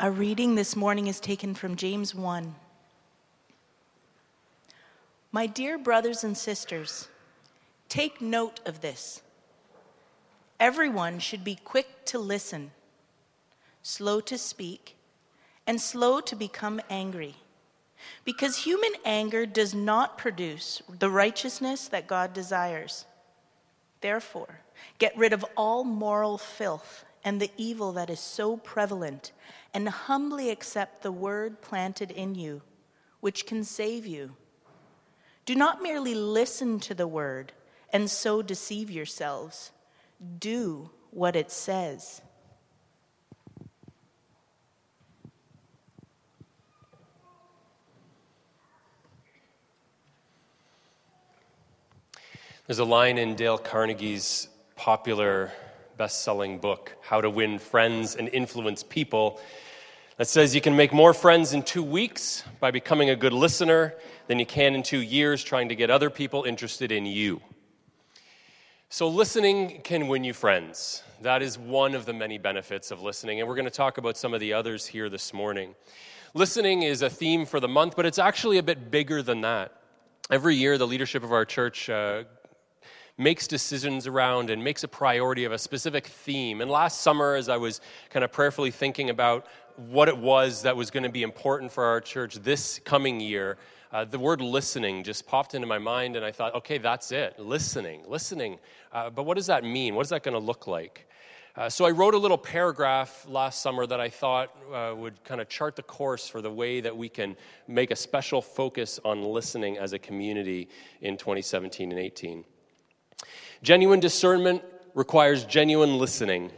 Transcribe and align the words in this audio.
Our 0.00 0.12
reading 0.12 0.54
this 0.54 0.76
morning 0.76 1.08
is 1.08 1.18
taken 1.18 1.56
from 1.56 1.74
James 1.74 2.14
1. 2.14 2.54
My 5.32 5.46
dear 5.46 5.76
brothers 5.76 6.22
and 6.22 6.38
sisters, 6.38 7.08
take 7.88 8.20
note 8.20 8.60
of 8.64 8.80
this. 8.80 9.22
Everyone 10.60 11.18
should 11.18 11.42
be 11.42 11.56
quick 11.56 12.04
to 12.04 12.20
listen, 12.20 12.70
slow 13.82 14.20
to 14.20 14.38
speak, 14.38 14.94
and 15.66 15.80
slow 15.80 16.20
to 16.20 16.36
become 16.36 16.80
angry. 16.88 17.34
Because 18.24 18.58
human 18.58 18.92
anger 19.04 19.46
does 19.46 19.74
not 19.74 20.16
produce 20.16 20.80
the 21.00 21.10
righteousness 21.10 21.88
that 21.88 22.06
God 22.06 22.32
desires. 22.32 23.04
Therefore, 24.00 24.60
get 25.00 25.18
rid 25.18 25.32
of 25.32 25.44
all 25.56 25.82
moral 25.82 26.38
filth 26.38 27.04
and 27.24 27.40
the 27.40 27.50
evil 27.56 27.92
that 27.92 28.10
is 28.10 28.20
so 28.20 28.56
prevalent, 28.56 29.32
and 29.74 29.88
humbly 29.88 30.50
accept 30.50 31.02
the 31.02 31.12
word 31.12 31.60
planted 31.60 32.10
in 32.10 32.34
you, 32.34 32.62
which 33.20 33.46
can 33.46 33.64
save 33.64 34.06
you. 34.06 34.34
Do 35.44 35.54
not 35.54 35.82
merely 35.82 36.14
listen 36.14 36.80
to 36.80 36.94
the 36.94 37.08
word 37.08 37.52
and 37.92 38.10
so 38.10 38.42
deceive 38.42 38.90
yourselves. 38.90 39.72
Do 40.38 40.90
what 41.10 41.36
it 41.36 41.50
says. 41.50 42.20
There's 52.66 52.80
a 52.80 52.84
line 52.84 53.16
in 53.16 53.34
Dale 53.34 53.56
Carnegie's 53.56 54.48
popular 54.76 55.50
best 55.98 56.22
selling 56.22 56.58
book, 56.58 56.96
How 57.00 57.20
to 57.20 57.28
Win 57.28 57.58
Friends 57.58 58.14
and 58.14 58.28
Influence 58.28 58.84
People, 58.84 59.40
that 60.16 60.28
says 60.28 60.54
you 60.54 60.60
can 60.60 60.76
make 60.76 60.92
more 60.92 61.12
friends 61.12 61.52
in 61.52 61.64
two 61.64 61.82
weeks 61.82 62.44
by 62.60 62.70
becoming 62.70 63.10
a 63.10 63.16
good 63.16 63.32
listener 63.32 63.94
than 64.28 64.38
you 64.38 64.46
can 64.46 64.76
in 64.76 64.84
two 64.84 65.00
years 65.00 65.42
trying 65.42 65.68
to 65.70 65.74
get 65.74 65.90
other 65.90 66.08
people 66.08 66.44
interested 66.44 66.92
in 66.92 67.04
you. 67.04 67.40
So, 68.90 69.08
listening 69.08 69.80
can 69.82 70.06
win 70.06 70.22
you 70.22 70.32
friends. 70.32 71.02
That 71.22 71.42
is 71.42 71.58
one 71.58 71.96
of 71.96 72.06
the 72.06 72.12
many 72.12 72.38
benefits 72.38 72.92
of 72.92 73.02
listening, 73.02 73.40
and 73.40 73.48
we're 73.48 73.56
going 73.56 73.64
to 73.64 73.70
talk 73.70 73.98
about 73.98 74.16
some 74.16 74.32
of 74.32 74.38
the 74.38 74.52
others 74.52 74.86
here 74.86 75.08
this 75.08 75.34
morning. 75.34 75.74
Listening 76.32 76.84
is 76.84 77.02
a 77.02 77.10
theme 77.10 77.44
for 77.44 77.58
the 77.58 77.68
month, 77.68 77.96
but 77.96 78.06
it's 78.06 78.20
actually 78.20 78.58
a 78.58 78.62
bit 78.62 78.92
bigger 78.92 79.20
than 79.20 79.40
that. 79.40 79.72
Every 80.30 80.54
year, 80.54 80.78
the 80.78 80.86
leadership 80.86 81.24
of 81.24 81.32
our 81.32 81.44
church 81.44 81.90
uh, 81.90 82.22
makes 83.18 83.48
decisions 83.48 84.06
around 84.06 84.48
and 84.48 84.62
makes 84.62 84.84
a 84.84 84.88
priority 84.88 85.44
of 85.44 85.52
a 85.52 85.58
specific 85.58 86.06
theme. 86.06 86.60
And 86.60 86.70
last 86.70 87.02
summer, 87.02 87.34
as 87.34 87.48
I 87.48 87.56
was 87.56 87.80
kind 88.10 88.24
of 88.24 88.32
prayerfully 88.32 88.70
thinking 88.70 89.10
about 89.10 89.46
what 89.76 90.08
it 90.08 90.16
was 90.16 90.62
that 90.62 90.76
was 90.76 90.90
going 90.90 91.02
to 91.02 91.08
be 91.08 91.22
important 91.22 91.70
for 91.72 91.84
our 91.84 92.00
church 92.00 92.36
this 92.36 92.80
coming 92.84 93.20
year, 93.20 93.58
uh, 93.92 94.04
the 94.04 94.18
word 94.18 94.40
listening 94.40 95.02
just 95.02 95.26
popped 95.26 95.54
into 95.54 95.66
my 95.66 95.78
mind, 95.78 96.14
and 96.14 96.24
I 96.24 96.30
thought, 96.30 96.54
okay, 96.54 96.78
that's 96.78 97.10
it. 97.10 97.38
Listening, 97.38 98.02
listening. 98.06 98.58
Uh, 98.92 99.10
but 99.10 99.24
what 99.24 99.36
does 99.36 99.46
that 99.46 99.64
mean? 99.64 99.94
What 99.94 100.02
is 100.02 100.10
that 100.10 100.22
going 100.22 100.34
to 100.34 100.44
look 100.44 100.66
like? 100.66 101.08
Uh, 101.56 101.68
so 101.68 101.84
I 101.84 101.90
wrote 101.90 102.14
a 102.14 102.18
little 102.18 102.38
paragraph 102.38 103.26
last 103.28 103.62
summer 103.62 103.84
that 103.86 103.98
I 103.98 104.08
thought 104.08 104.54
uh, 104.72 104.94
would 104.94 105.24
kind 105.24 105.40
of 105.40 105.48
chart 105.48 105.74
the 105.74 105.82
course 105.82 106.28
for 106.28 106.40
the 106.40 106.52
way 106.52 106.80
that 106.80 106.96
we 106.96 107.08
can 107.08 107.36
make 107.66 107.90
a 107.90 107.96
special 107.96 108.40
focus 108.40 109.00
on 109.04 109.24
listening 109.24 109.76
as 109.76 109.92
a 109.92 109.98
community 109.98 110.68
in 111.00 111.16
2017 111.16 111.90
and 111.90 111.98
18. 111.98 112.44
Genuine 113.62 114.00
discernment 114.00 114.62
requires 114.94 115.44
genuine 115.44 115.98
listening. 115.98 116.50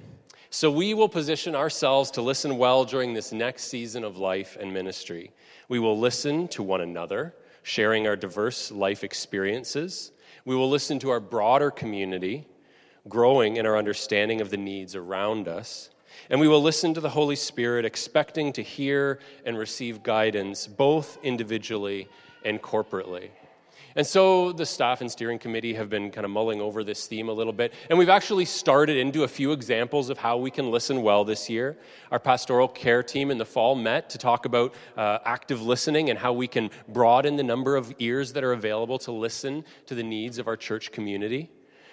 So 0.50 0.70
we 0.70 0.94
will 0.94 1.08
position 1.08 1.55
ourselves 1.55 2.11
to 2.12 2.22
listen 2.22 2.58
well 2.58 2.84
during 2.84 3.14
this 3.14 3.33
next 3.33 3.64
season 3.64 4.02
of 4.02 4.17
life 4.17 4.56
and 4.61 4.72
ministry. 4.72 5.30
We 5.68 5.79
will 5.79 5.98
listen 5.98 6.48
to 6.48 6.62
one 6.62 6.80
another, 6.80 7.35
sharing 7.62 8.07
our 8.07 8.17
diverse 8.17 8.73
life 8.73 9.05
experiences. 9.05 10.12
We 10.45 10.57
will 10.57 10.68
listen 10.68 10.98
to 11.01 11.11
our 11.11 11.20
broader 11.20 11.70
community, 11.70 12.46
growing 13.08 13.56
in 13.56 13.67
our 13.67 13.79
understanding 13.79 14.40
of 14.40 14.51
the 14.51 14.56
needs 14.56 14.96
around 14.96 15.46
us. 15.46 15.90
And 16.29 16.40
we 16.40 16.48
will 16.48 16.62
listen 16.62 16.92
to 16.95 17.01
the 17.01 17.11
Holy 17.11 17.36
Spirit, 17.36 17.85
expecting 17.85 18.52
to 18.55 18.62
hear 18.62 19.20
and 19.46 19.56
receive 19.56 20.02
guidance 20.02 20.67
both 20.67 21.18
individually 21.23 22.08
and 22.45 22.61
corporately. 22.61 23.30
And 23.96 24.06
so 24.06 24.52
the 24.52 24.67
staff 24.67 25.01
and 25.01 25.11
steering 25.11 25.39
committee 25.39 25.74
have 25.74 25.90
been 25.90 26.11
kind 26.11 26.24
of 26.24 26.30
mulling 26.30 26.61
over 26.61 26.84
this 26.84 27.06
theme 27.06 27.28
a 27.28 27.33
little 27.33 27.52
bit. 27.52 27.73
And 27.89 27.98
we've 27.98 28.08
actually 28.08 28.45
started 28.45 28.96
into 28.96 29.24
a 29.24 29.28
few 29.28 29.52
examples 29.52 30.11
of 30.11 30.18
how 30.18 30.36
we 30.36 30.51
can 30.51 30.70
listen 30.70 31.02
well 31.02 31.24
this 31.24 31.51
year. 31.51 31.77
Our 32.11 32.18
pastoral 32.18 32.68
care 32.68 33.02
team 33.02 33.30
in 33.30 33.39
the 33.39 33.45
fall 33.45 33.74
met 33.74 34.11
to 34.11 34.18
talk 34.18 34.45
about 34.45 34.74
uh, 34.96 35.18
active 35.24 35.62
listening 35.62 36.11
and 36.11 36.18
how 36.18 36.33
we 36.33 36.46
can 36.46 36.70
broaden 36.89 37.36
the 37.36 37.42
number 37.42 37.77
of 37.77 37.92
ears 37.98 38.33
that 38.34 38.45
are 38.45 38.52
available 38.52 38.98
to 39.00 39.12
listen 39.12 39.64
to 39.86 39.95
the 39.95 40.02
needs 40.02 40.39
of 40.39 40.46
our 40.46 40.56
church 40.56 40.92
community. 40.92 41.50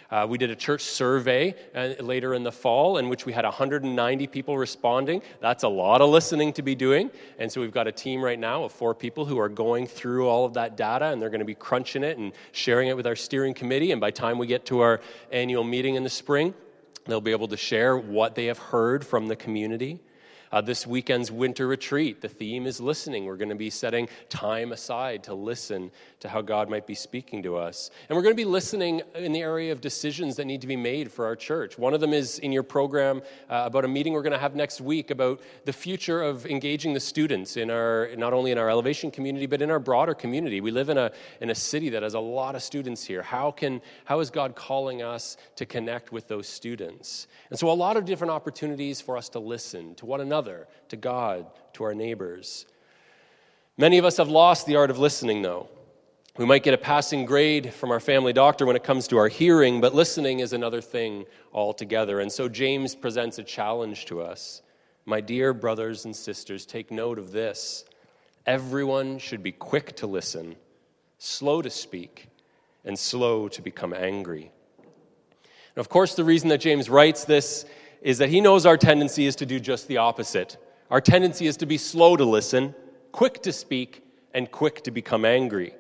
Uh, 0.10 0.26
we 0.30 0.38
did 0.38 0.50
a 0.50 0.56
church 0.56 0.82
survey 0.82 1.54
uh, 1.76 2.02
later 2.02 2.34
in 2.34 2.44
the 2.44 2.52
fall 2.52 2.98
in 2.98 3.10
which 3.10 3.26
we 3.26 3.34
had 3.34 3.44
190 3.44 4.28
people 4.28 4.58
responding. 4.58 5.22
That's 5.42 5.64
a 5.64 5.68
lot 5.68 6.02
of 6.02 6.10
listening 6.10 6.54
to 6.54 6.62
be 6.62 6.76
doing. 6.76 7.12
And 7.40 7.52
so 7.52 7.60
we've 7.60 7.74
got 7.74 7.88
a 7.88 7.92
team 7.92 8.24
right 8.24 8.40
now 8.40 8.64
of 8.64 8.72
four 8.72 8.96
people 8.96 9.26
who 9.26 9.38
are 9.38 9.50
going 9.50 9.86
through 9.86 10.28
all 10.28 10.46
of 10.46 10.54
that 10.54 10.78
data 10.78 11.06
and 11.06 11.22
they're 11.22 11.30
going 11.30 11.40
to 11.40 11.46
be 11.46 11.56
crunching 11.56 12.04
it 12.04 12.18
and 12.18 12.32
sharing 12.54 12.88
it 12.88 12.96
with 12.96 13.06
our 13.06 13.16
steering 13.16 13.54
committee. 13.54 13.92
And 13.92 14.00
by 14.00 14.12
time 14.12 14.38
we 14.38 14.48
get 14.48 14.66
to 14.68 14.80
our 14.80 15.02
annual 15.32 15.64
meeting 15.64 15.96
in 15.96 16.04
the 16.04 16.10
spring, 16.10 16.54
they'll 17.06 17.22
be 17.22 17.32
able 17.32 17.50
to 17.50 17.58
share 17.58 17.98
what 17.98 18.36
they 18.36 18.46
have 18.46 18.60
heard 18.60 19.06
from 19.06 19.28
the 19.28 19.36
community. 19.36 20.00
Uh, 20.52 20.62
this 20.62 20.88
weekend's 20.88 21.32
winter 21.32 21.68
retreat, 21.68 22.22
the 22.22 22.30
theme 22.30 22.66
is 22.66 22.80
listening. 22.80 23.26
We're 23.26 23.36
going 23.36 23.50
to 23.50 23.56
be 23.56 23.70
setting 23.70 24.08
time 24.30 24.72
aside 24.72 25.24
to 25.24 25.34
listen 25.34 25.92
to 26.22 26.30
how 26.30 26.42
God 26.42 26.70
might 26.70 26.88
be 26.88 26.96
speaking 26.96 27.44
to 27.44 27.58
us. 27.58 27.92
And 28.08 28.16
we're 28.16 28.24
going 28.24 28.34
to 28.34 28.42
be 28.42 28.46
listening 28.46 29.02
in 29.14 29.34
the 29.34 29.42
area 29.42 29.72
of 29.72 29.82
decisions 29.82 30.38
that 30.38 30.46
need 30.46 30.62
to 30.62 30.68
be 30.68 30.78
made 30.78 31.12
for 31.12 31.26
our 31.26 31.36
church. 31.36 31.78
One 31.78 31.94
of 31.94 32.00
them 32.00 32.14
is 32.14 32.40
in 32.40 32.54
your 32.54 32.64
program 32.64 33.22
uh, 33.50 33.64
about 33.66 33.84
a 33.84 33.90
meeting 33.90 34.14
we're 34.14 34.22
going 34.22 34.32
to 34.32 34.40
have 34.40 34.56
next 34.56 34.80
week 34.80 35.12
about 35.12 35.42
the 35.66 35.74
future 35.74 36.24
of 36.24 36.46
engaging 36.46 36.94
the 36.94 37.00
students 37.00 37.58
in 37.58 37.70
our, 37.70 38.10
not 38.18 38.34
only 38.34 38.52
in 38.52 38.58
our 38.58 38.70
elevation 38.70 39.12
community, 39.12 39.48
but 39.48 39.62
in 39.62 39.70
our 39.70 39.80
broader 39.80 40.14
community. 40.14 40.62
We 40.62 40.72
live 40.72 40.88
in 40.88 40.98
a, 40.98 41.12
in 41.42 41.50
a 41.50 41.56
city 41.56 41.90
that 41.90 42.04
has 42.04 42.14
a 42.14 42.20
lot 42.20 42.56
of 42.56 42.64
students 42.64 43.04
here. 43.04 43.22
How, 43.22 43.52
can, 43.52 43.82
how 44.06 44.22
is 44.22 44.30
God 44.30 44.56
calling 44.56 45.02
us 45.02 45.36
to 45.58 45.66
connect 45.66 46.14
with 46.14 46.30
those 46.30 46.48
students? 46.48 47.28
And 47.50 47.60
so, 47.60 47.70
a 47.70 47.74
lot 47.74 47.98
of 47.98 48.06
different 48.06 48.32
opportunities 48.32 49.02
for 49.02 49.18
us 49.18 49.30
to 49.30 49.40
listen 49.40 49.94
to 49.96 50.06
one 50.06 50.22
another 50.22 50.37
another, 50.38 50.68
to 50.88 50.96
God, 50.96 51.48
to 51.74 51.84
our 51.84 51.96
neighbors. 51.96 52.68
Many 53.76 53.98
of 53.98 54.06
us 54.06 54.18
have 54.18 54.30
lost 54.30 54.68
the 54.68 54.76
art 54.76 54.92
of 54.92 55.00
listening, 55.00 55.42
though. 55.42 55.68
We 56.38 56.46
might 56.46 56.62
get 56.62 56.76
a 56.76 56.78
passing 56.78 57.26
grade 57.26 57.74
from 57.74 57.90
our 57.90 58.00
family 58.00 58.34
doctor 58.34 58.68
when 58.68 58.76
it 58.76 58.84
comes 58.84 59.08
to 59.08 59.18
our 59.18 59.30
hearing, 59.30 59.82
but 59.82 59.96
listening 59.96 60.42
is 60.42 60.54
another 60.54 60.80
thing 60.80 61.26
altogether. 61.52 62.20
And 62.20 62.32
so 62.32 62.48
James 62.48 62.94
presents 62.94 63.40
a 63.40 63.44
challenge 63.44 64.06
to 64.06 64.22
us. 64.22 64.62
My 65.08 65.22
dear 65.22 65.56
brothers 65.56 66.06
and 66.06 66.16
sisters, 66.16 66.68
take 66.68 66.92
note 66.92 67.18
of 67.18 67.32
this. 67.32 67.84
Everyone 68.46 69.18
should 69.18 69.42
be 69.42 69.54
quick 69.54 69.96
to 69.96 70.06
listen, 70.06 70.56
slow 71.18 71.64
to 71.64 71.72
speak, 71.72 72.28
and 72.86 73.00
slow 73.00 73.48
to 73.48 73.62
become 73.64 73.92
angry. 73.92 74.52
And 74.84 75.80
of 75.80 75.90
course, 75.90 76.14
the 76.14 76.24
reason 76.24 76.50
that 76.50 76.62
James 76.62 76.92
writes 76.92 77.26
this 77.26 77.66
is 78.02 78.18
that 78.20 78.30
he 78.30 78.42
knows 78.42 78.66
our 78.66 78.78
tendency 78.78 79.26
is 79.26 79.36
to 79.38 79.46
do 79.46 79.60
just 79.60 79.88
the 79.88 79.98
opposite. 79.98 80.58
Our 80.90 81.02
tendency 81.02 81.48
is 81.48 81.58
to 81.58 81.66
be 81.66 81.78
slow 81.78 82.16
to 82.16 82.26
listen, 82.26 82.74
quick 83.12 83.42
to 83.44 83.52
speak, 83.52 84.04
and 84.34 84.50
quick 84.52 84.84
to 84.84 84.92
become 84.92 85.26
angry. 85.26 85.74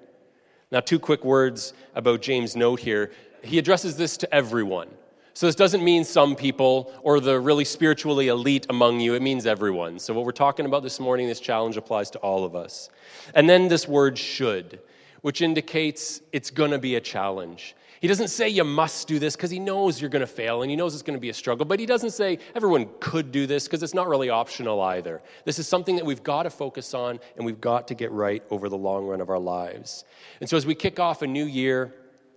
Now, 0.72 0.81
two 0.81 1.00
quick 1.00 1.23
words 1.23 1.73
about 1.95 2.22
James' 2.22 2.56
note 2.56 2.79
here. 2.79 3.11
He 3.44 3.57
addresses 3.57 3.95
this 3.95 4.17
to 4.17 4.33
everyone. 4.33 4.89
So, 5.33 5.45
this 5.45 5.56
doesn't 5.56 5.83
mean 5.83 6.03
some 6.03 6.36
people 6.36 6.92
or 7.03 7.19
the 7.19 7.39
really 7.39 7.63
spiritually 7.63 8.27
elite 8.27 8.65
among 8.69 9.00
you, 9.00 9.13
it 9.13 9.21
means 9.21 9.45
everyone. 9.45 10.00
So, 10.00 10.13
what 10.13 10.25
we're 10.25 10.31
talking 10.31 10.65
about 10.65 10.83
this 10.83 11.00
morning, 11.00 11.27
this 11.27 11.39
challenge 11.39 11.77
applies 11.77 12.09
to 12.12 12.19
all 12.19 12.44
of 12.44 12.56
us. 12.56 12.89
And 13.36 13.47
then 13.47 13.68
this 13.68 13.88
word 13.88 14.18
should, 14.18 14.80
which 15.21 15.42
indicates 15.42 16.21
it's 16.33 16.50
going 16.50 16.71
to 16.71 16.80
be 16.80 16.95
a 16.95 17.01
challenge. 17.01 17.75
He 17.99 18.07
doesn't 18.07 18.27
say 18.27 18.49
you 18.49 18.63
must 18.63 19.07
do 19.07 19.17
this 19.19 19.35
because 19.35 19.49
he 19.49 19.59
knows 19.59 19.99
you're 19.99 20.09
going 20.09 20.21
to 20.21 20.27
fail 20.27 20.61
and 20.61 20.69
he 20.69 20.75
knows 20.75 20.94
it's 20.94 21.03
going 21.03 21.17
to 21.17 21.21
be 21.21 21.29
a 21.29 21.33
struggle, 21.33 21.65
but 21.65 21.79
he 21.79 21.85
doesn't 21.85 22.11
say 22.11 22.39
everyone 22.53 22.88
could 22.99 23.31
do 23.31 23.47
this 23.47 23.65
because 23.65 23.81
it's 23.81 23.94
not 23.94 24.07
really 24.07 24.29
optional 24.29 24.81
either. 24.81 25.21
This 25.45 25.57
is 25.59 25.67
something 25.67 25.95
that 25.95 26.05
we've 26.05 26.23
got 26.23 26.44
to 26.44 26.49
focus 26.49 26.94
on 26.94 27.19
and 27.35 27.45
we've 27.45 27.61
got 27.61 27.88
to 27.88 27.95
get 27.95 28.11
right 28.11 28.44
over 28.49 28.69
the 28.69 28.77
long 28.77 29.07
run 29.07 29.21
of 29.21 29.29
our 29.29 29.39
lives. 29.39 30.05
And 30.41 30.49
so 30.49 30.57
as 30.57 30.65
we 30.65 30.75
kick 30.75 30.99
off 30.99 31.21
a 31.21 31.27
new 31.27 31.45
year, 31.45 31.94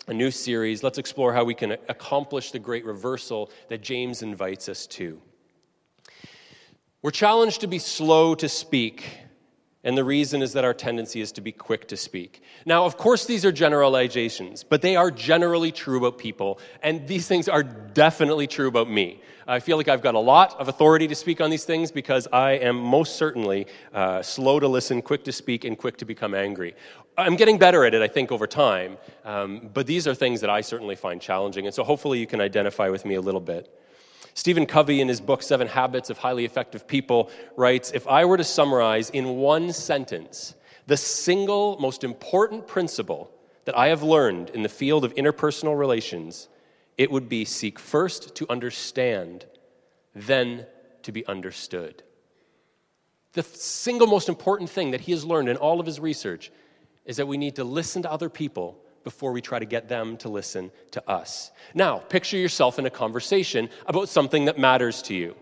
a 0.07 0.15
new 0.15 0.31
series, 0.31 0.83
let's 0.83 0.99
explore 0.99 1.33
how 1.33 1.45
we 1.45 1.55
can 1.55 1.73
accomplish 1.89 2.53
the 2.53 2.59
great 2.59 2.85
reversal 2.85 3.51
that 3.69 3.83
James 3.83 4.23
invites 4.23 4.69
us 4.69 4.87
to. 4.87 5.21
We're 7.03 7.11
challenged 7.11 7.61
to 7.63 7.67
be 7.67 7.79
slow 7.79 8.35
to 8.35 8.49
speak 8.49 9.07
And 9.83 9.97
the 9.97 10.05
reason 10.05 10.43
is 10.43 10.53
that 10.53 10.65
our 10.65 10.75
tendency 10.75 11.23
is 11.23 11.33
to 11.33 11.41
be 11.41 11.53
quick 11.53 11.89
to 11.89 11.97
speak. 11.97 12.43
Now, 12.67 12.85
of 12.85 12.99
course, 12.99 13.25
these 13.25 13.47
are 13.47 13.53
generalizations, 13.53 14.63
but 14.63 14.83
they 14.83 14.95
are 14.95 15.11
generally 15.11 15.73
true 15.73 15.97
about 15.97 16.19
people, 16.19 16.59
and 16.83 17.07
these 17.09 17.27
things 17.27 17.49
are 17.49 17.63
definitely 17.63 18.47
true 18.47 18.69
about 18.69 18.91
me. 18.91 19.23
I 19.49 19.59
feel 19.59 19.79
like 19.79 19.89
I've 19.89 20.03
got 20.03 20.15
a 20.15 20.21
lot 20.21 20.55
of 20.61 20.69
authority 20.69 21.09
to 21.09 21.15
speak 21.15 21.41
on 21.41 21.49
these 21.49 21.65
things 21.65 21.91
because 21.91 22.29
I 22.31 22.53
am 22.53 22.77
most 22.77 23.17
certainly 23.17 23.67
uh, 23.95 24.21
slow 24.21 24.61
to 24.61 24.69
listen, 24.69 25.01
quick 25.01 25.25
to 25.25 25.33
speak, 25.33 25.65
and 25.65 25.79
quick 25.79 25.97
to 25.97 26.05
become 26.05 26.35
angry. 26.35 26.75
I'm 27.17 27.37
getting 27.37 27.57
better 27.57 27.87
at 27.87 27.95
it, 27.95 28.03
I 28.03 28.09
think, 28.09 28.31
over 28.31 28.47
time, 28.47 28.99
um, 29.25 29.71
but 29.73 29.87
these 29.87 30.07
are 30.07 30.15
things 30.15 30.43
that 30.43 30.51
I 30.51 30.61
certainly 30.61 30.95
find 30.95 31.23
challenging, 31.23 31.65
and 31.65 31.75
so 31.75 31.85
hopefully 31.85 32.19
you 32.19 32.27
can 32.27 32.43
identify 32.43 32.91
with 32.91 33.07
me 33.07 33.15
a 33.15 33.21
little 33.21 33.41
bit. 33.41 33.75
Stephen 34.41 34.65
Covey, 34.65 35.03
in 35.03 35.09
his 35.09 35.21
book, 35.21 35.43
Seven 35.43 35.69
Habits 35.69 36.09
of 36.09 36.17
Highly 36.17 36.47
Effective 36.47 36.87
People, 36.87 37.29
writes 37.57 37.91
If 37.93 38.09
I 38.09 38.25
were 38.25 38.39
to 38.39 38.43
summarize 38.43 39.11
in 39.11 39.37
one 39.37 39.71
sentence 39.71 40.55
the 40.87 40.97
single 40.97 41.77
most 41.79 42.05
important 42.05 42.67
principle 42.67 43.31
that 43.67 43.77
I 43.77 43.89
have 43.89 44.03
learned 44.03 44.49
in 44.49 44.63
the 44.63 44.71
field 44.71 45.05
of 45.05 45.15
interpersonal 45.15 45.79
relations, 45.79 46.49
it 46.97 47.11
would 47.11 47.29
be 47.29 47.45
seek 47.45 47.79
first 47.79 48.35
to 48.37 48.51
understand, 48.51 49.45
then 50.15 50.65
to 51.03 51.13
be 51.13 51.27
understood. 51.27 52.03
The 53.35 53.43
single 53.43 54.07
most 54.07 54.31
important 54.31 54.71
thing 54.71 54.93
that 54.93 55.03
he 55.03 55.13
has 55.13 55.23
learned 55.23 55.51
in 55.51 55.59
all 55.59 55.81
of 55.81 55.85
his 55.85 56.01
research 56.01 56.51
is 57.05 57.19
that 57.19 57.29
we 57.29 57.37
need 57.37 57.57
to 57.57 57.65
listen 57.65 58.01
to 58.05 58.11
other 58.11 58.31
people 58.31 58.79
before 59.05 59.33
we 59.33 59.41
try 59.41 59.59
to 59.59 59.65
get 59.65 59.89
them 59.89 60.17
to 60.19 60.29
listen 60.29 60.71
to 60.91 61.11
us. 61.11 61.51
Now, 61.75 61.99
picture 61.99 62.37
yourself 62.37 62.79
in 62.79 62.87
a 62.87 62.91
conversation 62.91 63.69
about 63.87 64.09
something 64.09 64.45
that 64.47 64.59
matters 64.59 65.03
to 65.03 65.15
you. 65.15 65.37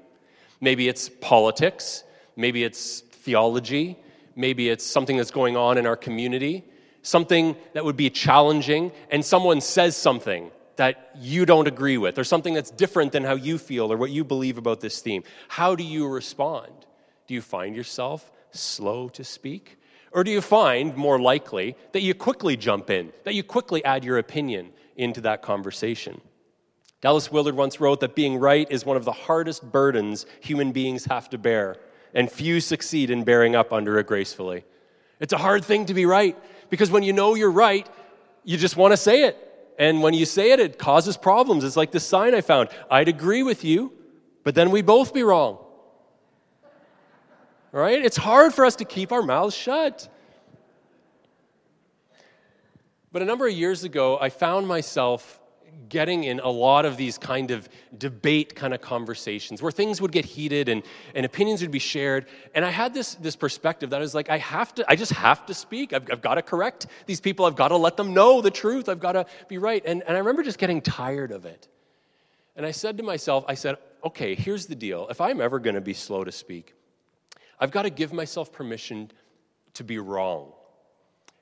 Maybe 0.60 0.88
it's 0.88 1.08
politics, 1.08 2.04
maybe 2.36 2.64
it's 2.64 3.00
theology, 3.00 3.98
maybe 4.36 4.68
it's 4.68 4.84
something 4.84 5.16
that's 5.16 5.30
going 5.30 5.56
on 5.56 5.78
in 5.78 5.86
our 5.86 5.96
community, 5.96 6.64
something 7.02 7.56
that 7.74 7.84
would 7.84 7.96
be 7.96 8.10
challenging, 8.10 8.92
and 9.10 9.24
someone 9.24 9.60
says 9.60 9.96
something 9.96 10.50
that 10.76 11.10
you 11.16 11.44
don't 11.44 11.66
agree 11.66 11.98
with, 11.98 12.18
or 12.18 12.24
something 12.24 12.54
that's 12.54 12.70
different 12.70 13.10
than 13.10 13.24
how 13.24 13.34
you 13.34 13.58
feel 13.58 13.92
or 13.92 13.96
what 13.96 14.10
you 14.10 14.22
believe 14.22 14.58
about 14.58 14.80
this 14.80 15.00
theme. 15.00 15.24
How 15.48 15.74
do 15.74 15.82
you 15.82 16.06
respond? 16.06 16.72
Do 17.26 17.34
you 17.34 17.42
find 17.42 17.74
yourself 17.74 18.30
slow 18.52 19.08
to 19.10 19.24
speak? 19.24 19.77
Or 20.12 20.24
do 20.24 20.30
you 20.30 20.40
find, 20.40 20.96
more 20.96 21.20
likely, 21.20 21.76
that 21.92 22.02
you 22.02 22.14
quickly 22.14 22.56
jump 22.56 22.90
in, 22.90 23.12
that 23.24 23.34
you 23.34 23.42
quickly 23.42 23.84
add 23.84 24.04
your 24.04 24.18
opinion 24.18 24.70
into 24.96 25.20
that 25.22 25.42
conversation? 25.42 26.20
Dallas 27.00 27.30
Willard 27.30 27.54
once 27.54 27.78
wrote 27.78 28.00
that 28.00 28.14
being 28.14 28.38
right 28.38 28.66
is 28.70 28.84
one 28.84 28.96
of 28.96 29.04
the 29.04 29.12
hardest 29.12 29.70
burdens 29.70 30.26
human 30.40 30.72
beings 30.72 31.04
have 31.04 31.28
to 31.30 31.38
bear, 31.38 31.76
and 32.14 32.30
few 32.30 32.60
succeed 32.60 33.10
in 33.10 33.22
bearing 33.22 33.54
up 33.54 33.72
under 33.72 33.98
it 33.98 34.06
gracefully. 34.06 34.64
It's 35.20 35.32
a 35.32 35.38
hard 35.38 35.64
thing 35.64 35.86
to 35.86 35.94
be 35.94 36.06
right 36.06 36.36
because 36.70 36.90
when 36.90 37.02
you 37.02 37.12
know 37.12 37.34
you're 37.34 37.50
right, 37.50 37.88
you 38.44 38.56
just 38.56 38.76
want 38.76 38.92
to 38.92 38.96
say 38.96 39.24
it. 39.24 39.44
And 39.78 40.02
when 40.02 40.14
you 40.14 40.24
say 40.24 40.50
it, 40.50 40.58
it 40.58 40.78
causes 40.78 41.16
problems. 41.16 41.62
It's 41.62 41.76
like 41.76 41.92
the 41.92 42.00
sign 42.00 42.34
I 42.34 42.40
found 42.40 42.70
I'd 42.90 43.08
agree 43.08 43.44
with 43.44 43.64
you, 43.64 43.92
but 44.42 44.54
then 44.54 44.70
we 44.70 44.82
both 44.82 45.14
be 45.14 45.22
wrong 45.22 45.58
right? 47.72 48.04
It's 48.04 48.16
hard 48.16 48.54
for 48.54 48.64
us 48.64 48.76
to 48.76 48.84
keep 48.84 49.12
our 49.12 49.22
mouths 49.22 49.54
shut. 49.54 50.08
But 53.12 53.22
a 53.22 53.24
number 53.24 53.46
of 53.46 53.52
years 53.52 53.84
ago, 53.84 54.18
I 54.20 54.28
found 54.28 54.66
myself 54.66 55.40
getting 55.88 56.24
in 56.24 56.40
a 56.40 56.48
lot 56.48 56.84
of 56.84 56.96
these 56.96 57.18
kind 57.18 57.50
of 57.50 57.68
debate 57.96 58.54
kind 58.54 58.74
of 58.74 58.80
conversations 58.80 59.62
where 59.62 59.72
things 59.72 60.00
would 60.00 60.12
get 60.12 60.24
heated 60.24 60.68
and, 60.68 60.82
and 61.14 61.24
opinions 61.24 61.62
would 61.62 61.70
be 61.70 61.78
shared. 61.78 62.26
And 62.54 62.64
I 62.64 62.70
had 62.70 62.92
this, 62.92 63.14
this 63.14 63.36
perspective 63.36 63.90
that 63.90 63.96
I 63.96 64.00
was 64.00 64.14
like, 64.14 64.28
I 64.28 64.38
have 64.38 64.74
to, 64.74 64.84
I 64.88 64.96
just 64.96 65.12
have 65.12 65.46
to 65.46 65.54
speak. 65.54 65.92
I've, 65.92 66.10
I've 66.10 66.20
got 66.20 66.34
to 66.34 66.42
correct 66.42 66.88
these 67.06 67.20
people. 67.20 67.46
I've 67.46 67.56
got 67.56 67.68
to 67.68 67.76
let 67.76 67.96
them 67.96 68.12
know 68.12 68.40
the 68.40 68.50
truth. 68.50 68.88
I've 68.88 69.00
got 69.00 69.12
to 69.12 69.26
be 69.48 69.58
right. 69.58 69.82
And, 69.86 70.02
and 70.02 70.16
I 70.16 70.18
remember 70.18 70.42
just 70.42 70.58
getting 70.58 70.80
tired 70.80 71.32
of 71.32 71.46
it. 71.46 71.68
And 72.56 72.66
I 72.66 72.72
said 72.72 72.96
to 72.98 73.02
myself, 73.02 73.44
I 73.48 73.54
said, 73.54 73.76
okay, 74.04 74.34
here's 74.34 74.66
the 74.66 74.74
deal. 74.74 75.06
If 75.08 75.20
I'm 75.20 75.40
ever 75.40 75.58
going 75.58 75.76
to 75.76 75.80
be 75.80 75.94
slow 75.94 76.24
to 76.24 76.32
speak, 76.32 76.74
I've 77.60 77.70
got 77.70 77.82
to 77.82 77.90
give 77.90 78.12
myself 78.12 78.52
permission 78.52 79.10
to 79.74 79.84
be 79.84 79.98
wrong. 79.98 80.52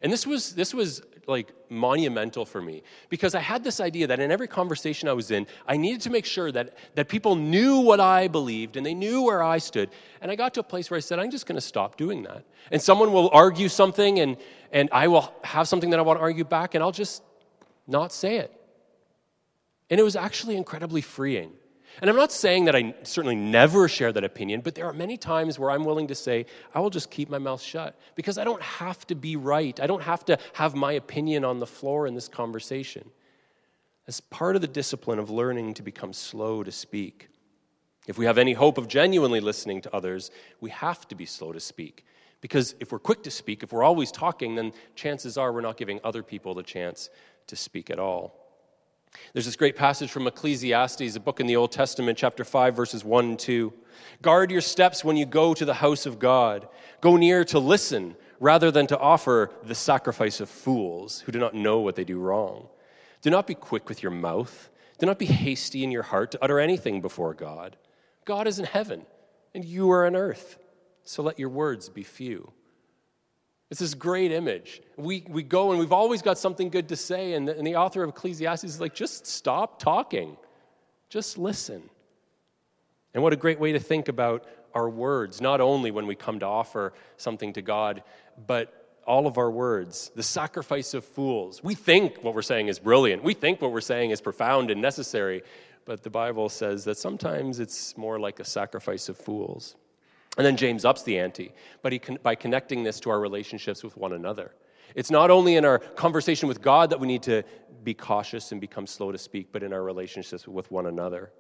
And 0.03 0.13
this 0.13 0.27
was, 0.27 0.55
this 0.55 0.75
was 0.75 1.03
like 1.27 1.53
monumental 1.69 2.45
for 2.45 2.61
me 2.63 2.83
because 3.09 3.35
I 3.35 3.41
had 3.41 3.65
this 3.65 3.81
idea 3.81 4.07
that 4.07 4.21
in 4.21 4.31
every 4.31 4.47
conversation 4.47 5.09
I 5.09 5.13
was 5.13 5.31
in, 5.31 5.47
I 5.67 5.77
needed 5.77 6.01
to 6.03 6.11
make 6.11 6.25
sure 6.25 6.53
that, 6.53 6.75
that 6.95 7.09
people 7.09 7.35
knew 7.35 7.79
what 7.79 7.99
I 7.99 8.29
believed 8.29 8.77
and 8.77 8.87
they 8.87 8.95
knew 8.95 9.23
where 9.23 9.43
I 9.43 9.59
stood. 9.59 9.91
And 10.21 10.31
I 10.31 10.37
got 10.37 10.55
to 10.55 10.61
a 10.61 10.63
place 10.63 10.91
where 10.91 10.97
I 10.97 11.01
said, 11.01 11.19
I'm 11.19 11.31
just 11.31 11.47
going 11.47 11.57
to 11.57 11.67
stop 11.67 11.97
doing 11.97 12.23
that. 12.25 12.45
And 12.71 12.81
someone 12.81 13.13
will 13.13 13.31
argue 13.33 13.69
something 13.69 14.21
and, 14.21 14.37
and 14.71 14.89
I 14.93 15.09
will 15.09 15.33
have 15.43 15.67
something 15.67 15.91
that 15.91 15.99
I 15.99 16.03
want 16.03 16.19
to 16.19 16.23
argue 16.23 16.45
back 16.45 16.75
and 16.75 16.85
I'll 16.85 16.93
just 16.93 17.23
not 17.87 18.13
say 18.13 18.37
it. 18.37 18.53
And 19.91 19.99
it 19.99 20.03
was 20.03 20.17
actually 20.17 20.57
incredibly 20.57 21.01
freeing. 21.01 21.53
And 22.01 22.11
I'm 22.11 22.17
not 22.17 22.33
saying 22.33 22.67
that 22.67 22.77
I 22.77 22.95
certainly 23.05 23.37
never 23.37 23.89
share 23.89 24.13
that 24.13 24.25
opinion, 24.25 24.61
but 24.61 24.75
there 24.75 24.87
are 24.87 24.93
many 24.93 25.17
times 25.17 25.59
where 25.59 25.71
I'm 25.71 25.85
willing 25.85 26.09
to 26.09 26.15
say, 26.15 26.47
I 26.75 26.81
will 26.81 26.91
just 26.91 27.11
keep 27.11 27.31
my 27.31 27.39
mouth 27.39 27.63
shut 27.63 27.99
because 28.15 28.37
I 28.37 28.45
don't 28.45 28.63
have 28.63 29.07
to 29.07 29.15
be 29.15 29.37
right. 29.37 29.79
I 29.81 29.87
don't 29.87 30.03
have 30.03 30.25
to 30.27 30.39
have 30.53 30.75
my 30.75 30.93
opinion 30.93 31.45
on 31.45 31.59
the 31.59 31.67
floor 31.67 32.07
in 32.07 32.15
this 32.15 32.29
conversation. 32.29 33.11
As 34.07 34.21
part 34.21 34.57
of 34.57 34.63
the 34.63 34.69
discipline 34.69 35.19
of 35.19 35.31
learning 35.31 35.75
to 35.75 35.83
become 35.83 36.13
slow 36.13 36.63
to 36.63 36.71
speak. 36.71 37.29
If 38.07 38.19
we 38.19 38.27
have 38.27 38.39
any 38.39 38.53
hope 38.53 38.79
of 38.79 38.87
genuinely 38.89 39.41
listening 39.41 39.81
to 39.83 39.97
others, 39.97 40.31
we 40.61 40.71
have 40.71 41.09
to 41.09 41.15
be 41.15 41.27
slow 41.27 41.53
to 41.53 41.61
speak. 41.61 42.05
Because 42.41 42.77
if 42.79 42.93
we're 42.93 42.99
quick 42.99 43.23
to 43.25 43.31
speak, 43.31 43.63
if 43.63 43.73
we're 43.73 43.83
always 43.83 44.13
talking, 44.13 44.55
then 44.55 44.73
chances 44.95 45.37
are 45.37 45.53
we're 45.53 45.63
not 45.63 45.77
giving 45.77 45.99
other 46.05 46.23
people 46.23 46.55
the 46.55 46.63
chance 46.63 47.11
to 47.49 47.57
speak 47.57 47.91
at 47.91 47.99
all. 47.99 48.46
There's 49.33 49.45
this 49.45 49.57
great 49.57 49.77
passage 49.77 50.11
from 50.11 50.27
Ecclesiastes, 50.27 51.17
a 51.17 51.21
book 51.21 51.41
in 51.41 51.47
the 51.47 51.57
Old 51.57 51.73
Testament, 51.73 52.19
chapter 52.19 52.45
5, 52.45 52.75
verses 52.75 53.05
1 53.05 53.25
and 53.25 53.39
2. 53.39 53.73
Guard 54.23 54.51
your 54.51 54.61
steps 54.61 55.05
when 55.05 55.17
you 55.17 55.27
go 55.27 55.55
to 55.55 55.65
the 55.65 55.75
house 55.75 56.07
of 56.07 56.19
God. 56.19 56.69
Go 57.01 57.17
near 57.17 57.45
to 57.47 57.59
listen 57.59 58.17
rather 58.41 58.71
than 58.71 58.87
to 58.89 58.99
offer 58.99 59.51
the 59.63 59.75
sacrifice 59.75 60.41
of 60.41 60.49
fools 60.49 61.21
who 61.21 61.33
do 61.33 61.39
not 61.39 61.55
know 61.55 61.81
what 61.81 61.97
they 61.97 62.05
do 62.05 62.19
wrong. 62.19 62.69
Do 63.23 63.31
not 63.31 63.47
be 63.47 63.55
quick 63.55 63.89
with 63.89 64.03
your 64.03 64.13
mouth. 64.13 64.71
Do 64.99 65.07
not 65.07 65.19
be 65.19 65.27
hasty 65.27 65.85
in 65.85 65.91
your 65.91 66.03
heart 66.03 66.31
to 66.33 66.43
utter 66.43 66.59
anything 66.59 67.01
before 67.01 67.35
God. 67.35 67.77
God 68.25 68.47
is 68.47 68.59
in 68.59 68.65
heaven, 68.65 69.07
and 69.55 69.65
you 69.65 69.91
are 69.91 70.07
on 70.07 70.17
earth. 70.17 70.59
So 71.03 71.23
let 71.23 71.39
your 71.39 71.49
words 71.49 71.89
be 71.89 72.03
few. 72.03 72.53
It's 73.71 73.81
this 73.81 73.95
great 73.95 74.31
image. 74.31 74.81
We, 74.97 75.25
we 75.29 75.43
go 75.43 75.71
and 75.71 75.81
we've 75.81 75.93
always 75.93 76.23
got 76.23 76.39
something 76.39 76.71
good 76.71 76.89
to 76.91 76.97
say, 76.97 77.33
and 77.33 77.49
the, 77.49 77.57
and 77.57 77.67
the 77.67 77.77
author 77.77 78.03
of 78.03 78.11
Ecclesiastes 78.11 78.65
is 78.65 78.81
like, 78.81 78.95
just 78.95 79.27
stop 79.27 79.81
talking, 79.81 80.37
just 81.09 81.37
listen. 81.37 81.83
And 83.13 83.23
what 83.23 83.33
a 83.33 83.37
great 83.37 83.59
way 83.59 83.73
to 83.73 83.81
think 83.81 84.09
about 84.09 84.45
our 84.75 84.89
words, 84.89 85.41
not 85.41 85.61
only 85.61 85.91
when 85.91 86.07
we 86.07 86.15
come 86.15 86.39
to 86.41 86.47
offer 86.47 86.93
something 87.17 87.55
to 87.55 87.63
God, 87.63 88.03
but 88.47 89.01
all 89.07 89.27
of 89.27 89.39
our 89.39 89.51
words, 89.51 90.11
the 90.15 90.23
sacrifice 90.23 90.93
of 90.93 91.05
fools. 91.05 91.63
We 91.63 91.75
think 91.75 92.23
what 92.23 92.35
we're 92.35 92.43
saying 92.43 92.69
is 92.69 92.79
brilliant, 92.79 93.25
we 93.25 93.35
think 93.35 93.63
what 93.63 93.73
we're 93.73 93.81
saying 93.81 94.11
is 94.11 94.21
profound 94.21 94.71
and 94.71 94.83
necessary, 94.83 95.43
but 95.87 96.03
the 96.03 96.11
Bible 96.11 96.49
says 96.49 96.85
that 96.85 96.99
sometimes 96.99 97.59
it's 97.59 97.97
more 97.97 98.19
like 98.19 98.39
a 98.39 98.45
sacrifice 98.45 99.09
of 99.09 99.17
fools. 99.17 99.77
And 100.37 100.45
then 100.45 100.57
James 100.57 100.85
ups 100.85 101.03
the 101.03 101.19
ante, 101.19 101.53
but 101.83 101.93
he 101.93 101.99
by 102.23 102.35
connecting 102.35 102.83
this 102.83 103.01
to 103.01 103.11
our 103.11 103.21
relationships 103.21 103.83
with 103.83 103.97
one 103.97 104.13
another. 104.13 104.53
It's 104.95 105.11
not 105.11 105.31
only 105.31 105.57
in 105.57 105.65
our 105.65 105.79
conversation 105.79 106.49
with 106.49 106.63
God 106.63 106.91
that 106.91 107.01
we 107.01 107.07
need 107.07 107.23
to 107.25 107.43
be 107.83 107.95
cautious 107.95 108.53
and 108.53 108.61
become 108.61 108.87
slow 108.87 109.13
to 109.13 109.19
speak, 109.19 109.49
but 109.53 109.63
in 109.63 109.73
our 109.73 109.83
relationships 109.83 110.47
with 110.47 110.71
one 110.71 110.87
another. 110.87 111.33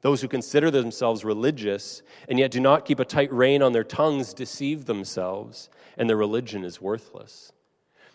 Those 0.00 0.20
who 0.20 0.28
consider 0.28 0.70
themselves 0.70 1.24
religious 1.24 2.02
and 2.28 2.38
yet 2.38 2.50
do 2.50 2.60
not 2.60 2.84
keep 2.84 2.98
a 2.98 3.04
tight 3.04 3.32
rein 3.32 3.62
on 3.62 3.72
their 3.72 3.84
tongues 3.84 4.34
deceive 4.34 4.84
themselves, 4.84 5.70
and 5.96 6.08
their 6.08 6.16
religion 6.16 6.64
is 6.64 6.80
worthless. 6.80 7.52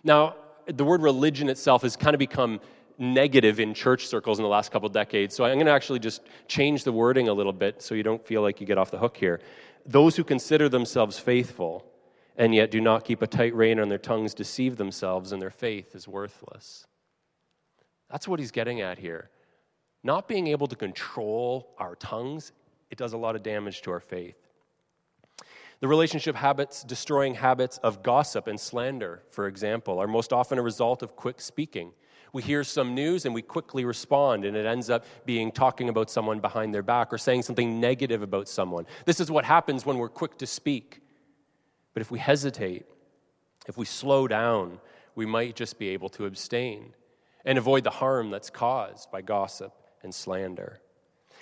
Now, 0.04 0.36
the 0.66 0.84
word 0.84 1.02
religion 1.02 1.48
itself 1.50 1.84
has 1.84 1.96
kind 1.96 2.14
of 2.14 2.20
become 2.20 2.60
negative 2.98 3.60
in 3.60 3.74
church 3.74 4.08
circles 4.08 4.40
in 4.40 4.44
the 4.44 4.50
last 4.50 4.72
couple 4.72 4.90
decades, 4.90 5.36
so 5.36 5.46
I'm 5.46 5.54
going 5.54 5.68
to 5.68 5.72
actually 5.72 6.00
just 6.00 6.24
change 6.48 6.84
the 6.84 6.92
wording 6.92 7.30
a 7.30 7.34
little 7.34 7.54
bit 7.54 7.82
so 7.82 7.94
you 7.94 8.04
don't 8.04 8.26
feel 8.26 8.42
like 8.42 8.60
you 8.60 8.68
get 8.68 8.78
off 8.78 8.90
the 8.90 8.98
hook 8.98 9.16
here 9.16 9.40
those 9.88 10.18
who 10.18 10.24
consider 10.24 10.68
themselves 10.68 11.18
faithful 11.18 11.86
and 12.36 12.54
yet 12.54 12.70
do 12.70 12.82
not 12.82 13.06
keep 13.06 13.22
a 13.22 13.28
tight 13.28 13.56
rein 13.56 13.80
on 13.80 13.88
their 13.88 13.98
tongues 13.98 14.34
deceive 14.34 14.76
themselves 14.76 15.32
and 15.32 15.42
their 15.42 15.50
faith 15.50 15.96
is 15.96 16.08
worthless. 16.08 16.86
That's 18.12 18.28
what 18.28 18.40
he's 18.40 18.52
getting 18.52 18.82
at 18.82 19.00
here. 19.00 19.30
Not 20.04 20.28
being 20.28 20.48
able 20.48 20.68
to 20.68 20.76
control 20.76 21.74
our 21.80 21.96
tongues, 21.96 22.52
it 22.92 22.98
does 22.98 23.14
a 23.14 23.18
lot 23.18 23.36
of 23.36 23.44
damage 23.44 23.82
to 23.84 23.92
our 23.92 24.00
faith. 24.00 24.38
The 25.80 25.88
relationship 25.88 26.36
habits, 26.36 26.84
destroying 26.84 27.36
habits 27.36 27.78
of 27.80 28.04
gossip 28.04 28.48
and 28.48 28.60
slander, 28.60 29.24
for 29.32 29.48
example, 29.48 30.00
are 30.00 30.08
most 30.08 30.34
often 30.34 30.58
a 30.58 30.62
result 30.62 31.02
of 31.02 31.16
quick 31.16 31.40
speaking 31.40 31.92
we 32.34 32.42
hear 32.42 32.64
some 32.64 32.94
news 32.94 33.26
and 33.26 33.34
we 33.34 33.42
quickly 33.42 33.86
respond, 33.86 34.46
and 34.46 34.56
it 34.56 34.66
ends 34.66 34.90
up 34.90 35.06
being 35.26 35.52
talking 35.52 35.90
about 35.90 36.10
someone 36.10 36.40
behind 36.40 36.74
their 36.74 36.84
back 36.84 37.14
or 37.14 37.18
saying 37.18 37.44
something 37.44 37.80
negative 37.80 38.22
about 38.22 38.48
someone. 38.48 38.86
This 39.06 39.20
is 39.20 39.32
what 39.32 39.46
happens 39.46 39.86
when 39.86 39.98
we're 39.98 40.10
quick 40.10 40.38
to 40.40 40.48
speak. 40.48 41.02
But 41.94 42.02
if 42.02 42.12
we 42.12 42.20
hesitate, 42.20 42.86
if 43.68 43.78
we 43.78 43.86
slow 43.86 44.28
down, 44.28 44.80
we 45.16 45.26
might 45.26 45.56
just 45.56 45.80
be 45.80 45.90
able 45.90 46.10
to 46.10 46.26
abstain 46.26 46.94
and 47.44 47.58
avoid 47.58 47.84
the 47.84 47.90
harm 47.90 48.30
that's 48.30 48.50
caused 48.50 49.10
by 49.12 49.22
gossip 49.22 49.74
and 50.04 50.14
slander. 50.14 50.80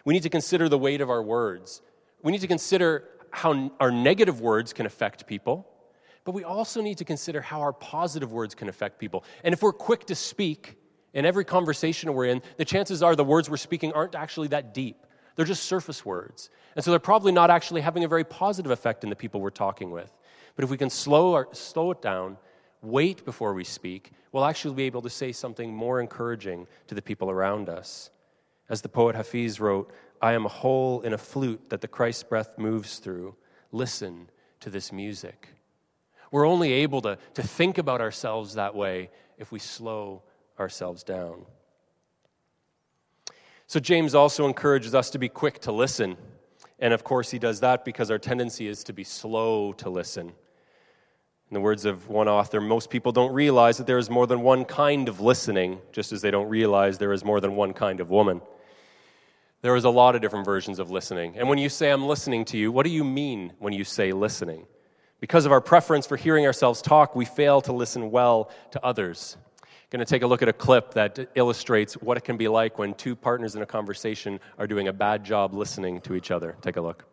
We 0.06 0.13
need 0.13 0.24
to 0.24 0.30
consider 0.30 0.70
the 0.70 0.77
weight 0.77 1.01
of 1.01 1.10
our 1.10 1.22
words. 1.22 1.82
We 2.22 2.32
need 2.32 2.42
to 2.42 2.48
consider 2.48 3.10
how 3.32 3.72
our 3.80 3.92
negative 3.92 4.39
words 4.39 4.72
can 4.72 4.86
affect 4.86 5.27
people, 5.27 5.68
but 6.25 6.34
we 6.34 6.44
also 6.44 6.82
need 6.82 6.98
to 6.98 7.05
consider 7.05 7.39
how 7.39 7.62
our 7.62 7.72
positive 7.72 8.34
words 8.34 8.53
can 8.55 8.67
affect 8.67 9.00
people. 9.00 9.24
And 9.44 9.53
if 9.53 9.62
we're 9.62 9.72
quick 9.72 10.05
to 10.08 10.15
speak 10.15 10.75
in 11.13 11.25
every 11.25 11.46
conversation 11.46 12.13
we're 12.13 12.25
in, 12.25 12.41
the 12.58 12.65
chances 12.65 13.01
are 13.01 13.15
the 13.15 13.24
words 13.24 13.50
we're 13.50 13.58
speaking 13.58 13.94
aren't 13.94 14.15
actually 14.15 14.50
that 14.50 14.74
deep. 14.74 15.05
They're 15.36 15.46
just 15.46 15.63
surface 15.63 16.03
words. 16.03 16.50
And 16.75 16.84
so 16.84 16.91
they're 16.91 17.00
probably 17.00 17.32
not 17.32 17.50
actually 17.50 17.82
having 17.82 18.03
a 18.03 18.08
very 18.08 18.24
positive 18.24 18.72
effect 18.72 19.03
in 19.03 19.10
the 19.10 19.15
people 19.15 19.39
we're 19.39 19.50
talking 19.51 19.91
with. 19.91 20.12
But 20.55 20.63
if 20.63 20.72
we 20.72 20.77
can 20.77 20.89
slow, 20.89 21.34
our, 21.34 21.48
slow 21.51 21.91
it 21.91 22.01
down, 22.01 22.38
wait 22.82 23.24
before 23.24 23.53
we 23.53 23.63
speak, 23.63 24.12
we'll 24.32 24.46
actually 24.46 24.74
be 24.74 24.84
able 24.84 25.01
to 25.03 25.10
say 25.10 25.32
something 25.32 25.74
more 25.74 26.01
encouraging 26.01 26.67
to 26.88 26.96
the 26.96 27.01
people 27.01 27.29
around 27.29 27.70
us. 27.70 28.10
As 28.67 28.82
the 28.82 28.89
poet 28.89 29.15
Hafiz 29.15 29.60
wrote, 29.60 29.91
I 30.22 30.34
am 30.34 30.46
a 30.46 30.50
hole 30.50 31.01
in 31.01 31.13
a 31.13 31.17
flute 31.17 31.70
that 31.70 31.82
the 31.82 31.88
Christ 31.88 32.29
breath 32.29 32.58
moves 32.58 32.98
through. 32.98 33.36
Listen 33.72 34.29
to 34.62 34.70
this 34.70 34.91
music. 34.91 35.55
We're 36.32 36.48
only 36.48 36.72
able 36.74 37.01
to, 37.01 37.17
to 37.36 37.44
think 37.44 37.77
about 37.77 38.01
ourselves 38.01 38.55
that 38.55 38.75
way 38.75 39.10
if 39.38 39.51
we 39.51 39.60
slow 39.60 40.24
ourselves 40.60 41.03
down. 41.03 41.46
So, 43.67 43.79
James 43.79 44.13
also 44.13 44.48
encourages 44.48 44.94
us 44.94 45.10
to 45.12 45.20
be 45.20 45.29
quick 45.29 45.60
to 45.62 45.72
listen. 45.72 46.17
And 46.79 46.94
of 46.94 47.03
course, 47.03 47.32
he 47.32 47.39
does 47.39 47.62
that 47.62 47.86
because 47.86 48.12
our 48.12 48.20
tendency 48.20 48.67
is 48.67 48.84
to 48.86 48.94
be 48.94 49.03
slow 49.03 49.74
to 49.74 49.89
listen. 49.89 50.34
In 51.50 51.53
the 51.53 51.62
words 51.62 51.86
of 51.86 52.10
one 52.10 52.27
author, 52.27 52.60
most 52.60 52.89
people 52.89 53.12
don't 53.12 53.34
realize 53.34 53.77
that 53.77 53.88
there 53.88 53.98
is 53.98 54.10
more 54.10 54.27
than 54.27 54.41
one 54.41 54.65
kind 54.65 55.08
of 55.08 55.22
listening, 55.22 55.79
just 55.91 56.12
as 56.12 56.22
they 56.22 56.32
don't 56.32 56.50
realize 56.50 56.98
there 56.98 57.13
is 57.13 57.24
more 57.24 57.39
than 57.39 57.55
one 57.55 57.74
kind 57.74 58.00
of 58.00 58.10
woman. 58.10 58.41
There 59.62 59.75
is 59.75 59.84
a 59.84 59.89
lot 59.89 60.15
of 60.15 60.22
different 60.22 60.46
versions 60.46 60.79
of 60.79 60.91
listening. 60.91 61.38
And 61.38 61.48
when 61.48 61.58
you 61.58 61.70
say, 61.70 61.91
I'm 61.91 62.05
listening 62.05 62.46
to 62.46 62.58
you, 62.58 62.72
what 62.72 62.84
do 62.84 62.91
you 62.91 63.03
mean 63.03 63.53
when 63.60 63.74
you 63.74 63.84
say 63.84 64.12
listening? 64.12 64.65
Because 65.22 65.45
of 65.45 65.51
our 65.51 65.62
preference 65.62 66.05
for 66.05 66.17
hearing 66.17 66.45
ourselves 66.45 66.81
talk, 66.81 67.15
we 67.15 67.25
fail 67.25 67.62
to 67.62 67.74
listen 67.74 68.12
well 68.12 68.51
to 68.72 68.86
others. 68.86 69.38
I'm 69.62 69.69
going 69.89 70.05
to 70.05 70.10
take 70.10 70.24
a 70.24 70.27
look 70.27 70.41
at 70.41 70.50
a 70.50 70.53
clip 70.53 70.93
that 70.95 71.29
illustrates 71.36 71.93
what 71.95 72.17
it 72.17 72.24
can 72.24 72.38
be 72.38 72.48
like 72.48 72.77
when 72.77 72.93
two 72.95 73.15
partners 73.15 73.55
in 73.55 73.62
a 73.62 73.65
conversation 73.65 74.39
are 74.57 74.67
doing 74.67 74.89
a 74.89 74.93
bad 74.93 75.24
job 75.24 75.53
listening 75.53 76.01
to 76.01 76.15
each 76.15 76.31
other. 76.31 76.57
Take 76.62 76.75
a 76.75 76.81
look. 76.81 77.05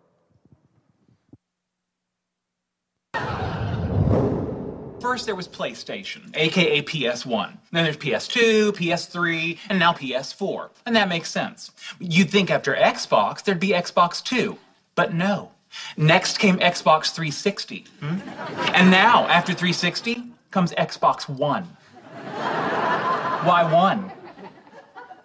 First, 5.00 5.26
there 5.26 5.34
was 5.34 5.48
PlayStation, 5.48 6.34
aka 6.34 6.80
PS1. 6.82 7.58
Then 7.72 7.84
there's 7.84 7.96
PS2, 7.96 8.70
PS3, 8.70 9.58
and 9.68 9.78
now 9.78 9.92
PS4. 9.92 10.70
And 10.86 10.96
that 10.96 11.08
makes 11.08 11.30
sense. 11.30 11.70
You'd 11.98 12.30
think 12.30 12.50
after 12.50 12.74
Xbox, 12.74 13.44
there'd 13.44 13.60
be 13.60 13.70
Xbox 13.70 14.22
2. 14.24 14.56
But 14.94 15.12
no. 15.12 15.50
Next 15.96 16.38
came 16.38 16.58
Xbox 16.58 17.12
360. 17.12 17.86
Hmm? 18.00 18.18
And 18.74 18.90
now, 18.90 19.26
after 19.28 19.52
360, 19.52 20.24
comes 20.50 20.72
Xbox 20.72 21.28
One. 21.28 21.64
Why 23.44 23.68
one? 23.70 24.12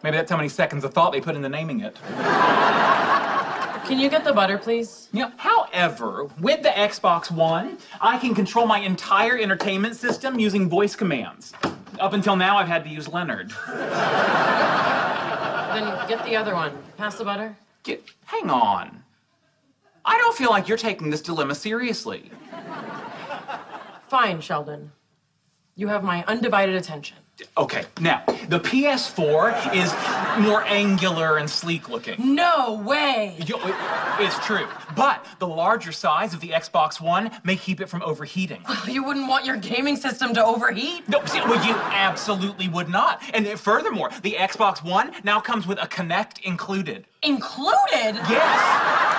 Maybe 0.04 0.18
that's 0.18 0.32
how 0.32 0.38
many 0.38 0.50
seconds 0.50 0.84
of 0.84 0.94
thought 0.94 1.12
they 1.12 1.22
put 1.22 1.36
into 1.36 1.50
naming 1.50 1.82
it. 1.82 1.98
Can 3.88 4.00
you 4.00 4.10
get 4.10 4.24
the 4.26 4.34
butter, 4.34 4.58
please? 4.58 5.08
Yeah. 5.14 5.32
However, 5.38 6.28
with 6.42 6.62
the 6.62 6.70
Xbox 6.70 7.32
One, 7.32 7.78
I 8.02 8.18
can 8.18 8.36
control 8.36 8.66
my 8.68 8.80
entire 8.80 9.38
entertainment 9.38 9.96
system 9.96 10.40
using 10.40 10.68
voice 10.70 10.96
commands. 10.96 11.54
Up 12.00 12.14
until 12.14 12.36
now, 12.36 12.58
I've 12.58 12.68
had 12.68 12.84
to 12.84 12.90
use 12.90 13.08
Leonard. 13.08 13.52
Then 15.78 16.08
get 16.08 16.24
the 16.26 16.36
other 16.36 16.54
one. 16.54 16.78
Pass 16.98 17.16
the 17.16 17.24
butter. 17.24 17.56
Get, 17.84 18.04
hang 18.26 18.50
on. 18.50 19.04
I 20.10 20.18
don't 20.18 20.36
feel 20.36 20.50
like 20.50 20.68
you're 20.68 20.78
taking 20.78 21.10
this 21.10 21.22
dilemma 21.22 21.54
seriously. 21.54 22.32
Fine, 24.08 24.42
Sheldon. 24.42 24.92
You 25.76 25.90
have 25.90 26.04
my 26.04 26.24
undivided 26.26 26.76
attention. 26.76 27.18
Okay, 27.56 27.84
now, 28.02 28.24
the 28.50 28.60
PS4 28.60 29.76
is 29.76 29.94
more 30.44 30.64
angular 30.64 31.38
and 31.38 31.48
sleek 31.48 31.88
looking. 31.88 32.16
No 32.36 32.82
way! 32.84 33.36
It- 33.38 33.54
It's 34.20 34.44
true. 34.44 34.66
But 34.96 35.24
the 35.38 35.48
larger 35.48 35.92
size 35.92 36.34
of 36.34 36.40
the 36.40 36.50
Xbox 36.50 37.00
One 37.00 37.30
may 37.44 37.56
keep 37.56 37.80
it 37.80 37.90
from 37.90 38.02
overheating. 38.02 38.64
Well, 38.68 38.90
you 38.90 39.04
wouldn't 39.04 39.28
want 39.28 39.46
your 39.46 39.58
gaming 39.58 39.98
system 39.98 40.34
to 40.34 40.44
overheat? 40.44 41.08
No, 41.08 41.24
see, 41.26 41.40
well, 41.42 41.64
you 41.68 41.76
absolutely 41.76 42.70
would 42.70 42.90
not. 42.90 43.22
And 43.36 43.46
furthermore, 43.60 44.10
the 44.24 44.32
Xbox 44.32 44.84
One 44.84 45.12
now 45.24 45.40
comes 45.40 45.68
with 45.68 45.78
a 45.80 45.86
Kinect 45.86 46.40
included. 46.40 47.06
Included? 47.22 48.16
Yes. 48.28 49.14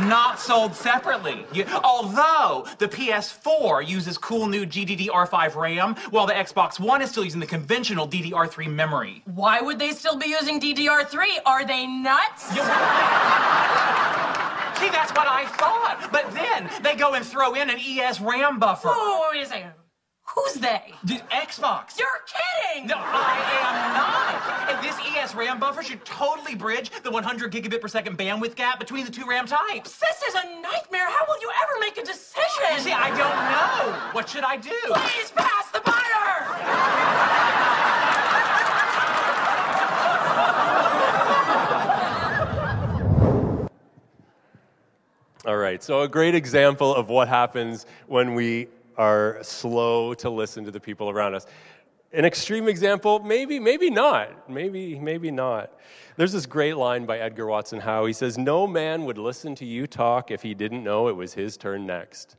Not 0.00 0.38
sold 0.38 0.74
separately. 0.74 1.46
You- 1.52 1.66
although 1.82 2.66
the 2.78 2.86
PS4 2.88 3.80
uses 3.82 4.18
cool 4.18 4.46
new 4.46 4.66
GDDR5 4.66 5.56
RAM, 5.56 5.94
while 6.10 6.26
the 6.26 6.34
Xbox 6.34 6.78
One 6.78 7.00
is 7.02 7.10
still 7.10 7.24
using 7.24 7.40
the 7.40 7.46
conventional 7.46 8.06
DDR3 8.06 8.66
memory. 8.68 9.22
Why 9.24 9.60
would 9.60 9.78
they 9.78 9.92
still 9.92 10.16
be 10.16 10.26
using 10.28 10.60
DDR3? 10.60 11.24
Are 11.46 11.64
they 11.64 11.86
nuts? 11.86 12.44
See, 14.76 14.90
that's 14.90 15.10
what 15.12 15.26
I 15.26 15.46
thought. 15.56 16.08
But 16.12 16.30
then 16.32 16.68
they 16.82 16.94
go 16.96 17.14
and 17.14 17.24
throw 17.24 17.54
in 17.54 17.70
an 17.70 17.78
ES 17.80 18.20
RAM 18.20 18.58
buffer. 18.58 18.88
Oh, 18.92 19.28
wait 19.32 19.42
a 19.42 19.46
second. 19.46 19.72
Who's 20.34 20.54
they? 20.54 20.92
The 21.04 21.14
Xbox. 21.30 21.98
You're 21.98 22.08
kidding! 22.74 22.86
No, 22.88 22.96
I 22.98 23.38
am 23.62 23.94
not. 23.94 24.25
And 24.68 24.84
this 24.84 24.96
ES 24.98 25.34
RAM 25.34 25.60
buffer 25.60 25.82
should 25.82 26.04
totally 26.04 26.56
bridge 26.56 26.90
the 27.04 27.10
100 27.10 27.52
gigabit 27.52 27.80
per 27.80 27.88
second 27.88 28.18
bandwidth 28.18 28.56
gap 28.56 28.80
between 28.80 29.04
the 29.04 29.12
two 29.12 29.24
RAM 29.24 29.46
types. 29.46 29.98
This 29.98 30.22
is 30.28 30.34
a 30.34 30.60
nightmare. 30.60 31.08
How 31.08 31.24
will 31.28 31.40
you 31.40 31.50
ever 31.62 31.78
make 31.80 31.98
a 31.98 32.04
decision? 32.04 32.78
See, 32.78 32.92
I 32.92 33.10
don't 33.10 33.18
know. 33.18 34.10
What 34.12 34.28
should 34.28 34.42
I 34.42 34.56
do? 34.56 34.74
Please 34.88 35.30
pass 35.30 35.70
the 35.70 35.80
butter! 35.80 36.96
All 45.46 45.58
right, 45.58 45.80
so 45.80 46.02
a 46.02 46.08
great 46.08 46.34
example 46.34 46.92
of 46.92 47.08
what 47.08 47.28
happens 47.28 47.86
when 48.08 48.34
we 48.34 48.66
are 48.96 49.38
slow 49.42 50.12
to 50.14 50.28
listen 50.28 50.64
to 50.64 50.72
the 50.72 50.80
people 50.80 51.08
around 51.08 51.36
us. 51.36 51.46
An 52.16 52.24
extreme 52.24 52.66
example, 52.66 53.18
maybe, 53.18 53.60
maybe 53.60 53.90
not. 53.90 54.48
Maybe, 54.48 54.98
maybe 54.98 55.30
not. 55.30 55.70
There's 56.16 56.32
this 56.32 56.46
great 56.46 56.78
line 56.78 57.04
by 57.04 57.18
Edgar 57.18 57.46
Watson 57.46 57.78
Howe. 57.78 58.06
He 58.06 58.14
says, 58.14 58.38
No 58.38 58.66
man 58.66 59.04
would 59.04 59.18
listen 59.18 59.54
to 59.56 59.66
you 59.66 59.86
talk 59.86 60.30
if 60.30 60.40
he 60.40 60.54
didn't 60.54 60.82
know 60.82 61.08
it 61.08 61.12
was 61.14 61.34
his 61.34 61.58
turn 61.58 61.84
next. 61.84 62.36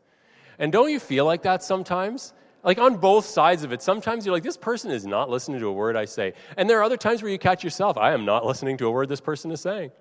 And 0.57 0.71
don't 0.71 0.89
you 0.89 0.99
feel 0.99 1.25
like 1.25 1.43
that 1.43 1.61
sometimes? 1.61 2.33
Like 2.63 2.79
on 2.79 2.97
both 2.97 3.25
sides 3.25 3.63
of 3.63 3.71
it, 3.71 3.83
sometimes 3.83 4.25
you're 4.25 4.33
like, 4.33 4.41
this 4.41 4.57
person 4.57 4.89
is 4.89 5.05
not 5.05 5.29
listening 5.29 5.59
to 5.59 5.67
a 5.67 5.71
word 5.71 5.95
I 5.95 6.05
say. 6.05 6.33
And 6.57 6.67
there 6.67 6.79
are 6.79 6.83
other 6.83 6.97
times 6.97 7.21
where 7.21 7.31
you 7.31 7.37
catch 7.37 7.63
yourself, 7.63 7.99
I 7.99 8.13
am 8.13 8.25
not 8.25 8.47
listening 8.47 8.77
to 8.77 8.87
a 8.87 8.91
word 8.91 9.09
this 9.09 9.21
person 9.21 9.51
is 9.51 9.61
saying. 9.61 9.91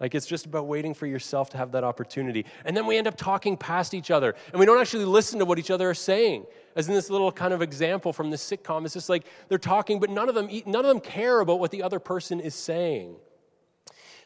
Like 0.00 0.14
it's 0.14 0.26
just 0.26 0.46
about 0.46 0.66
waiting 0.66 0.94
for 0.94 1.06
yourself 1.06 1.50
to 1.50 1.56
have 1.58 1.72
that 1.72 1.84
opportunity. 1.84 2.44
And 2.64 2.76
then 2.76 2.86
we 2.86 2.98
end 2.98 3.06
up 3.06 3.16
talking 3.16 3.56
past 3.56 3.94
each 3.94 4.10
other 4.10 4.34
and 4.52 4.60
we 4.60 4.66
don't 4.66 4.80
actually 4.80 5.06
listen 5.06 5.38
to 5.38 5.44
what 5.44 5.58
each 5.58 5.70
other 5.70 5.88
are 5.90 5.94
saying. 5.94 6.46
As 6.74 6.88
in 6.88 6.94
this 6.94 7.08
little 7.08 7.32
kind 7.32 7.54
of 7.54 7.62
example 7.62 8.12
from 8.12 8.30
the 8.30 8.36
sitcom, 8.36 8.84
it's 8.84 8.94
just 8.94 9.08
like 9.08 9.26
they're 9.48 9.58
talking, 9.58 9.98
but 9.98 10.10
none 10.10 10.28
of 10.28 10.34
them, 10.34 10.48
none 10.66 10.84
of 10.84 10.88
them 10.88 11.00
care 11.00 11.40
about 11.40 11.58
what 11.58 11.70
the 11.70 11.82
other 11.82 11.98
person 11.98 12.40
is 12.40 12.54
saying. 12.54 13.16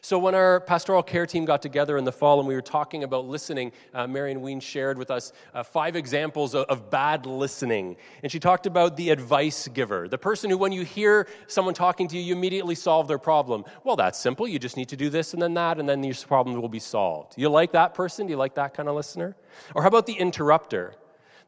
So, 0.03 0.17
when 0.17 0.33
our 0.33 0.59
pastoral 0.59 1.03
care 1.03 1.27
team 1.27 1.45
got 1.45 1.61
together 1.61 1.95
in 1.95 2.05
the 2.05 2.11
fall 2.11 2.39
and 2.39 2.47
we 2.47 2.55
were 2.55 2.61
talking 2.61 3.03
about 3.03 3.27
listening, 3.27 3.71
uh, 3.93 4.07
Marion 4.07 4.41
Ween 4.41 4.59
shared 4.59 4.97
with 4.97 5.11
us 5.11 5.31
uh, 5.53 5.61
five 5.61 5.95
examples 5.95 6.55
of, 6.55 6.65
of 6.65 6.89
bad 6.89 7.27
listening. 7.27 7.95
And 8.23 8.31
she 8.31 8.39
talked 8.39 8.65
about 8.65 8.97
the 8.97 9.11
advice 9.11 9.67
giver, 9.67 10.07
the 10.07 10.17
person 10.17 10.49
who, 10.49 10.57
when 10.57 10.71
you 10.71 10.83
hear 10.83 11.27
someone 11.45 11.75
talking 11.75 12.07
to 12.07 12.17
you, 12.17 12.23
you 12.23 12.33
immediately 12.35 12.73
solve 12.73 13.07
their 13.07 13.19
problem. 13.19 13.63
Well, 13.83 13.95
that's 13.95 14.17
simple. 14.17 14.47
You 14.47 14.57
just 14.57 14.75
need 14.75 14.89
to 14.89 14.97
do 14.97 15.11
this 15.11 15.33
and 15.33 15.41
then 15.41 15.53
that, 15.53 15.79
and 15.79 15.87
then 15.87 16.03
your 16.03 16.15
problem 16.27 16.59
will 16.59 16.67
be 16.67 16.79
solved. 16.79 17.35
You 17.37 17.49
like 17.49 17.71
that 17.73 17.93
person? 17.93 18.25
Do 18.25 18.31
you 18.31 18.37
like 18.37 18.55
that 18.55 18.73
kind 18.73 18.89
of 18.89 18.95
listener? 18.95 19.35
Or 19.75 19.83
how 19.83 19.87
about 19.87 20.07
the 20.07 20.13
interrupter? 20.13 20.95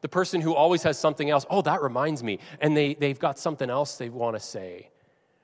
The 0.00 0.08
person 0.08 0.40
who 0.40 0.54
always 0.54 0.84
has 0.84 0.96
something 0.96 1.28
else. 1.28 1.44
Oh, 1.50 1.62
that 1.62 1.82
reminds 1.82 2.22
me. 2.22 2.38
And 2.60 2.76
they, 2.76 2.94
they've 2.94 3.18
got 3.18 3.36
something 3.36 3.68
else 3.68 3.96
they 3.96 4.10
want 4.10 4.36
to 4.36 4.40
say. 4.40 4.90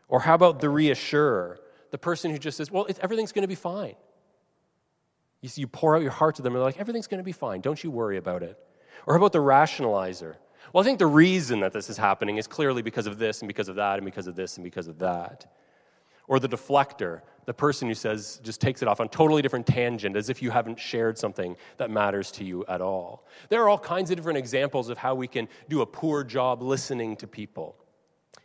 Or 0.07 0.21
how 0.21 0.35
about 0.37 0.61
the 0.61 0.69
reassurer? 0.69 1.59
The 1.91 1.99
person 1.99 2.31
who 2.31 2.39
just 2.39 2.57
says, 2.57 2.71
Well, 2.71 2.87
everything's 3.01 3.33
going 3.33 3.43
to 3.43 3.49
be 3.49 3.55
fine. 3.55 3.95
You 5.41 5.49
see, 5.49 5.63
you 5.63 5.67
pour 5.67 5.97
out 5.97 6.03
your 6.03 6.11
heart 6.11 6.37
to 6.37 6.43
them, 6.43 6.53
and 6.53 6.61
they're 6.61 6.67
like, 6.67 6.79
Everything's 6.79 7.07
going 7.07 7.19
to 7.19 7.25
be 7.25 7.33
fine. 7.33 7.61
Don't 7.61 7.83
you 7.83 7.91
worry 7.91 8.17
about 8.17 8.43
it. 8.43 8.59
Or 9.07 9.17
about 9.17 9.33
the 9.33 9.39
rationalizer? 9.39 10.37
Well, 10.73 10.83
I 10.83 10.85
think 10.85 10.99
the 10.99 11.07
reason 11.07 11.61
that 11.61 11.73
this 11.73 11.91
is 11.91 11.97
happening 11.97 12.37
is 12.37 12.47
clearly 12.47 12.83
because 12.83 13.07
of 13.07 13.19
this, 13.19 13.41
and 13.41 13.49
because 13.49 13.69
of 13.69 13.77
that, 13.77 13.97
and 13.99 14.05
because 14.05 14.27
of 14.27 14.37
this, 14.37 14.57
and 14.57 14.65
because 14.65 14.89
of 14.89 14.99
that. 14.99 15.47
or 16.29 16.39
the 16.39 16.49
deflector, 16.49 17.23
the 17.47 17.53
person 17.53 17.89
who 17.89 17.95
says, 17.95 18.41
just 18.45 18.61
takes 18.61 18.83
it 18.83 18.87
off 18.87 19.01
on 19.01 19.07
a 19.07 19.09
totally 19.09 19.43
different 19.43 19.67
tangent 19.67 20.15
as 20.15 20.29
if 20.29 20.41
you 20.41 20.51
haven't 20.51 20.79
shared 20.79 21.19
something 21.19 21.57
that 21.79 21.91
matters 21.91 22.31
to 22.31 22.45
you 22.45 22.65
at 22.69 22.81
all. 22.81 23.27
There 23.49 23.61
are 23.65 23.69
all 23.69 23.79
kinds 23.81 24.13
of 24.13 24.17
different 24.17 24.39
examples 24.39 24.91
of 24.91 24.99
how 24.99 25.17
we 25.17 25.27
can 25.27 25.49
do 25.69 25.81
a 25.81 25.87
poor 25.87 26.23
job 26.23 26.63
listening 26.63 27.17
to 27.17 27.27
people. 27.27 27.75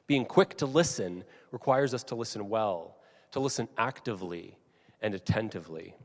Being 0.08 0.26
quick 0.26 0.58
to 0.58 0.66
listen 0.66 1.24
requires 1.52 1.94
us 1.94 2.04
to 2.06 2.16
listen 2.16 2.50
well, 2.50 2.95
to 3.32 3.40
listen 3.40 3.68
actively 3.78 4.58
and 5.02 5.14
attentively. 5.14 5.96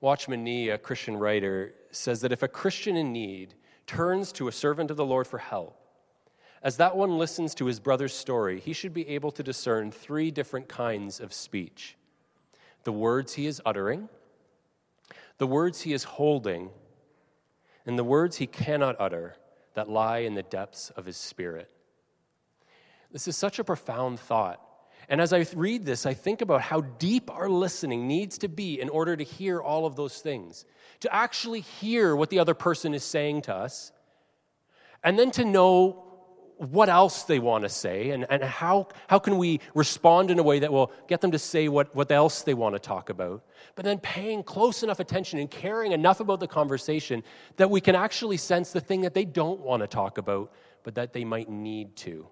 Watchman 0.00 0.44
Nee, 0.44 0.68
a 0.70 0.78
Christian 0.78 1.16
writer, 1.16 1.74
says 1.90 2.20
that 2.20 2.32
if 2.32 2.42
a 2.42 2.48
Christian 2.48 2.96
in 2.96 3.12
need 3.12 3.54
turns 3.86 4.32
to 4.32 4.48
a 4.48 4.52
servant 4.52 4.90
of 4.90 4.96
the 4.96 5.04
Lord 5.04 5.26
for 5.26 5.38
help, 5.38 5.80
as 6.62 6.78
that 6.78 6.96
one 6.96 7.18
listens 7.18 7.54
to 7.54 7.66
his 7.66 7.78
brother's 7.78 8.14
story, 8.14 8.58
he 8.58 8.72
should 8.72 8.94
be 8.94 9.08
able 9.08 9.30
to 9.32 9.42
discern 9.42 9.90
three 9.90 10.30
different 10.30 10.68
kinds 10.68 11.20
of 11.20 11.32
speech 11.32 11.96
the 12.84 12.92
words 12.92 13.32
he 13.32 13.46
is 13.46 13.62
uttering, 13.64 14.10
the 15.38 15.46
words 15.46 15.80
he 15.80 15.94
is 15.94 16.04
holding, 16.04 16.68
and 17.86 17.98
the 17.98 18.04
words 18.04 18.36
he 18.36 18.46
cannot 18.46 18.96
utter 18.98 19.36
that 19.74 19.88
lie 19.88 20.18
in 20.18 20.34
the 20.34 20.42
depths 20.42 20.90
of 20.90 21.06
his 21.06 21.16
spirit. 21.16 21.70
This 23.10 23.28
is 23.28 23.36
such 23.36 23.58
a 23.58 23.64
profound 23.64 24.20
thought. 24.20 24.60
And 25.08 25.20
as 25.20 25.32
I 25.32 25.46
read 25.54 25.84
this, 25.84 26.06
I 26.06 26.14
think 26.14 26.40
about 26.40 26.60
how 26.60 26.80
deep 26.80 27.30
our 27.30 27.48
listening 27.48 28.06
needs 28.06 28.38
to 28.38 28.48
be 28.48 28.80
in 28.80 28.88
order 28.88 29.16
to 29.16 29.24
hear 29.24 29.60
all 29.60 29.86
of 29.86 29.96
those 29.96 30.20
things, 30.20 30.64
to 31.00 31.14
actually 31.14 31.60
hear 31.60 32.16
what 32.16 32.30
the 32.30 32.38
other 32.38 32.54
person 32.54 32.94
is 32.94 33.04
saying 33.04 33.42
to 33.42 33.54
us, 33.54 33.92
and 35.02 35.18
then 35.18 35.30
to 35.32 35.44
know 35.44 36.04
what 36.56 36.88
else 36.88 37.24
they 37.24 37.38
want 37.38 37.62
to 37.62 37.68
say 37.68 38.10
and, 38.10 38.26
and 38.30 38.42
how, 38.42 38.88
how 39.08 39.18
can 39.18 39.38
we 39.38 39.60
respond 39.74 40.30
in 40.30 40.38
a 40.38 40.42
way 40.42 40.60
that 40.60 40.72
will 40.72 40.92
get 41.08 41.20
them 41.20 41.32
to 41.32 41.38
say 41.38 41.68
what, 41.68 41.94
what 41.94 42.10
else 42.10 42.42
they 42.42 42.54
want 42.54 42.74
to 42.74 42.78
talk 42.78 43.10
about 43.10 43.44
but 43.74 43.84
then 43.84 43.98
paying 43.98 44.42
close 44.42 44.82
enough 44.82 45.00
attention 45.00 45.38
and 45.38 45.50
caring 45.50 45.92
enough 45.92 46.20
about 46.20 46.40
the 46.40 46.46
conversation 46.46 47.22
that 47.56 47.70
we 47.70 47.80
can 47.80 47.94
actually 47.94 48.36
sense 48.36 48.70
the 48.70 48.80
thing 48.80 49.00
that 49.00 49.14
they 49.14 49.24
don't 49.24 49.60
want 49.60 49.82
to 49.82 49.86
talk 49.86 50.16
about 50.16 50.52
but 50.84 50.94
that 50.94 51.12
they 51.12 51.24
might 51.24 51.48
need 51.48 51.96
to 51.96 52.26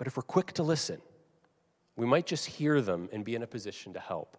but 0.00 0.06
if 0.06 0.16
we're 0.16 0.22
quick 0.22 0.52
to 0.54 0.62
listen 0.62 1.00
we 1.96 2.06
might 2.06 2.24
just 2.24 2.46
hear 2.46 2.80
them 2.80 3.10
and 3.12 3.24
be 3.24 3.34
in 3.34 3.42
a 3.42 3.46
position 3.46 3.92
to 3.92 4.00
help 4.00 4.38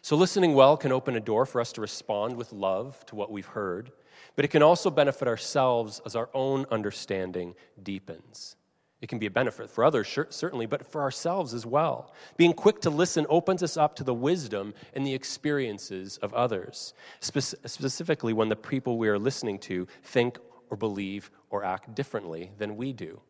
so 0.00 0.14
listening 0.14 0.54
well 0.54 0.76
can 0.76 0.92
open 0.92 1.16
a 1.16 1.20
door 1.20 1.44
for 1.44 1.60
us 1.60 1.72
to 1.72 1.80
respond 1.80 2.36
with 2.36 2.52
love 2.52 3.04
to 3.06 3.16
what 3.16 3.32
we've 3.32 3.46
heard 3.46 3.90
but 4.36 4.44
it 4.44 4.48
can 4.48 4.62
also 4.62 4.90
benefit 4.90 5.28
ourselves 5.28 6.00
as 6.06 6.16
our 6.16 6.28
own 6.34 6.66
understanding 6.70 7.54
deepens. 7.82 8.56
It 9.00 9.08
can 9.08 9.18
be 9.18 9.26
a 9.26 9.30
benefit 9.30 9.68
for 9.68 9.82
others, 9.82 10.16
certainly, 10.30 10.66
but 10.66 10.86
for 10.86 11.02
ourselves 11.02 11.54
as 11.54 11.66
well. 11.66 12.14
Being 12.36 12.52
quick 12.52 12.80
to 12.82 12.90
listen 12.90 13.26
opens 13.28 13.62
us 13.62 13.76
up 13.76 13.96
to 13.96 14.04
the 14.04 14.14
wisdom 14.14 14.74
and 14.94 15.04
the 15.04 15.14
experiences 15.14 16.18
of 16.18 16.32
others, 16.34 16.94
Spe- 17.18 17.56
specifically 17.66 18.32
when 18.32 18.48
the 18.48 18.56
people 18.56 18.98
we 18.98 19.08
are 19.08 19.18
listening 19.18 19.58
to 19.60 19.88
think 20.04 20.38
or 20.70 20.76
believe 20.76 21.32
or 21.50 21.64
act 21.64 21.96
differently 21.96 22.52
than 22.58 22.76
we 22.76 22.92
do. 22.92 23.20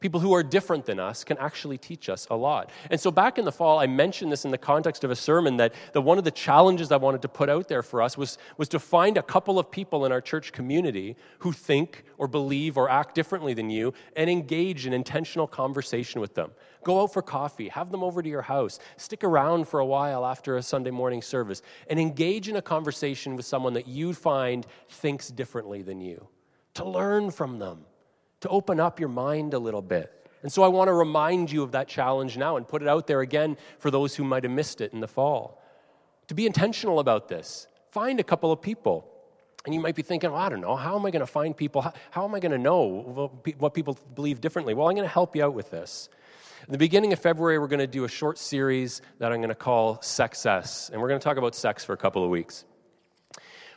People 0.00 0.20
who 0.20 0.34
are 0.34 0.42
different 0.42 0.84
than 0.84 1.00
us 1.00 1.24
can 1.24 1.38
actually 1.38 1.78
teach 1.78 2.08
us 2.08 2.26
a 2.30 2.36
lot. 2.36 2.70
And 2.90 3.00
so, 3.00 3.10
back 3.10 3.38
in 3.38 3.44
the 3.44 3.52
fall, 3.52 3.78
I 3.78 3.86
mentioned 3.86 4.30
this 4.30 4.44
in 4.44 4.50
the 4.50 4.58
context 4.58 5.02
of 5.02 5.10
a 5.10 5.16
sermon 5.16 5.56
that, 5.56 5.72
that 5.92 6.02
one 6.02 6.18
of 6.18 6.24
the 6.24 6.30
challenges 6.30 6.92
I 6.92 6.96
wanted 6.96 7.22
to 7.22 7.28
put 7.28 7.48
out 7.48 7.68
there 7.68 7.82
for 7.82 8.02
us 8.02 8.18
was, 8.18 8.36
was 8.58 8.68
to 8.70 8.78
find 8.78 9.16
a 9.16 9.22
couple 9.22 9.58
of 9.58 9.70
people 9.70 10.04
in 10.04 10.12
our 10.12 10.20
church 10.20 10.52
community 10.52 11.16
who 11.38 11.52
think 11.52 12.04
or 12.18 12.28
believe 12.28 12.76
or 12.76 12.90
act 12.90 13.14
differently 13.14 13.54
than 13.54 13.70
you 13.70 13.94
and 14.14 14.28
engage 14.28 14.86
in 14.86 14.92
intentional 14.92 15.46
conversation 15.46 16.20
with 16.20 16.34
them. 16.34 16.50
Go 16.82 17.02
out 17.02 17.12
for 17.12 17.22
coffee, 17.22 17.68
have 17.68 17.90
them 17.90 18.02
over 18.02 18.22
to 18.22 18.28
your 18.28 18.42
house, 18.42 18.80
stick 18.98 19.24
around 19.24 19.68
for 19.68 19.80
a 19.80 19.86
while 19.86 20.26
after 20.26 20.56
a 20.56 20.62
Sunday 20.62 20.90
morning 20.90 21.22
service, 21.22 21.62
and 21.88 21.98
engage 21.98 22.48
in 22.48 22.56
a 22.56 22.62
conversation 22.62 23.36
with 23.36 23.46
someone 23.46 23.72
that 23.72 23.88
you 23.88 24.12
find 24.12 24.66
thinks 24.88 25.28
differently 25.28 25.80
than 25.80 26.00
you. 26.00 26.28
To 26.74 26.84
learn 26.84 27.30
from 27.30 27.58
them 27.58 27.86
to 28.44 28.48
open 28.50 28.78
up 28.78 29.00
your 29.00 29.08
mind 29.08 29.54
a 29.54 29.58
little 29.58 29.82
bit. 29.82 30.10
And 30.42 30.52
so 30.52 30.62
I 30.62 30.68
want 30.68 30.88
to 30.88 30.92
remind 30.92 31.50
you 31.50 31.62
of 31.62 31.72
that 31.72 31.88
challenge 31.88 32.36
now 32.36 32.58
and 32.58 32.68
put 32.68 32.82
it 32.82 32.88
out 32.88 33.06
there 33.06 33.22
again 33.22 33.56
for 33.78 33.90
those 33.90 34.14
who 34.14 34.22
might 34.22 34.44
have 34.44 34.52
missed 34.52 34.82
it 34.82 34.92
in 34.92 35.00
the 35.00 35.08
fall. 35.08 35.62
To 36.28 36.34
be 36.34 36.44
intentional 36.44 37.00
about 37.00 37.28
this, 37.28 37.66
find 37.90 38.20
a 38.20 38.22
couple 38.22 38.52
of 38.52 38.60
people. 38.60 39.10
And 39.64 39.74
you 39.74 39.80
might 39.80 39.94
be 39.94 40.02
thinking, 40.02 40.30
well, 40.30 40.40
I 40.40 40.50
don't 40.50 40.60
know, 40.60 40.76
how 40.76 40.98
am 40.98 41.06
I 41.06 41.10
going 41.10 41.20
to 41.20 41.26
find 41.26 41.56
people? 41.56 41.80
How, 41.80 41.94
how 42.10 42.24
am 42.26 42.34
I 42.34 42.40
going 42.40 42.52
to 42.52 42.58
know 42.58 43.32
what 43.56 43.72
people 43.72 43.98
believe 44.14 44.42
differently? 44.42 44.74
Well, 44.74 44.88
I'm 44.88 44.94
going 44.94 45.08
to 45.08 45.12
help 45.12 45.34
you 45.34 45.42
out 45.42 45.54
with 45.54 45.70
this. 45.70 46.10
In 46.66 46.72
the 46.72 46.78
beginning 46.78 47.14
of 47.14 47.18
February, 47.18 47.58
we're 47.58 47.66
going 47.66 47.80
to 47.80 47.86
do 47.86 48.04
a 48.04 48.08
short 48.08 48.36
series 48.36 49.00
that 49.20 49.32
I'm 49.32 49.38
going 49.38 49.48
to 49.48 49.54
call 49.54 49.96
Sexcess. 49.98 50.90
And 50.90 51.00
we're 51.00 51.08
going 51.08 51.20
to 51.20 51.24
talk 51.24 51.38
about 51.38 51.54
sex 51.54 51.82
for 51.82 51.94
a 51.94 51.96
couple 51.96 52.22
of 52.22 52.28
weeks. 52.28 52.66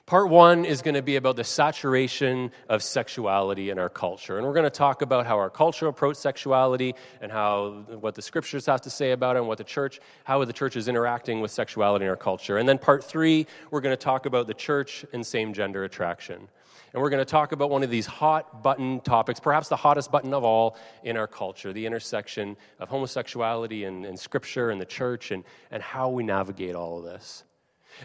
Part 0.07 0.29
one 0.29 0.63
is 0.63 0.81
going 0.81 0.95
to 0.95 1.01
be 1.01 1.17
about 1.17 1.35
the 1.35 1.43
saturation 1.43 2.49
of 2.69 2.81
sexuality 2.81 3.71
in 3.71 3.77
our 3.77 3.89
culture. 3.89 4.37
And 4.37 4.47
we're 4.47 4.53
going 4.53 4.63
to 4.63 4.69
talk 4.69 5.01
about 5.01 5.25
how 5.25 5.35
our 5.35 5.49
culture 5.49 5.85
approaches 5.87 6.19
sexuality 6.19 6.95
and 7.19 7.29
how 7.29 7.83
what 7.99 8.15
the 8.15 8.21
scriptures 8.21 8.65
have 8.67 8.79
to 8.83 8.89
say 8.89 9.11
about 9.11 9.35
it 9.35 9.39
and 9.39 9.49
what 9.49 9.57
the 9.57 9.65
church, 9.65 9.99
how 10.23 10.45
the 10.45 10.53
church 10.53 10.77
is 10.77 10.87
interacting 10.87 11.41
with 11.41 11.51
sexuality 11.51 12.05
in 12.05 12.09
our 12.09 12.15
culture. 12.15 12.57
And 12.57 12.69
then 12.69 12.77
part 12.77 13.03
three, 13.03 13.47
we're 13.69 13.81
going 13.81 13.91
to 13.91 14.01
talk 14.01 14.25
about 14.25 14.47
the 14.47 14.53
church 14.53 15.03
and 15.11 15.27
same 15.27 15.51
gender 15.51 15.83
attraction. 15.83 16.47
And 16.93 17.01
we're 17.01 17.09
going 17.09 17.19
to 17.19 17.29
talk 17.29 17.51
about 17.51 17.69
one 17.69 17.83
of 17.83 17.89
these 17.89 18.05
hot 18.05 18.63
button 18.63 19.01
topics, 19.01 19.41
perhaps 19.41 19.67
the 19.67 19.75
hottest 19.75 20.09
button 20.09 20.33
of 20.33 20.45
all 20.45 20.77
in 21.03 21.17
our 21.17 21.27
culture 21.27 21.73
the 21.73 21.85
intersection 21.85 22.55
of 22.79 22.87
homosexuality 22.87 23.83
and, 23.83 24.05
and 24.05 24.17
scripture 24.17 24.69
and 24.69 24.79
the 24.79 24.85
church 24.85 25.31
and, 25.31 25.43
and 25.69 25.83
how 25.83 26.07
we 26.07 26.23
navigate 26.23 26.75
all 26.75 26.97
of 26.97 27.03
this. 27.03 27.43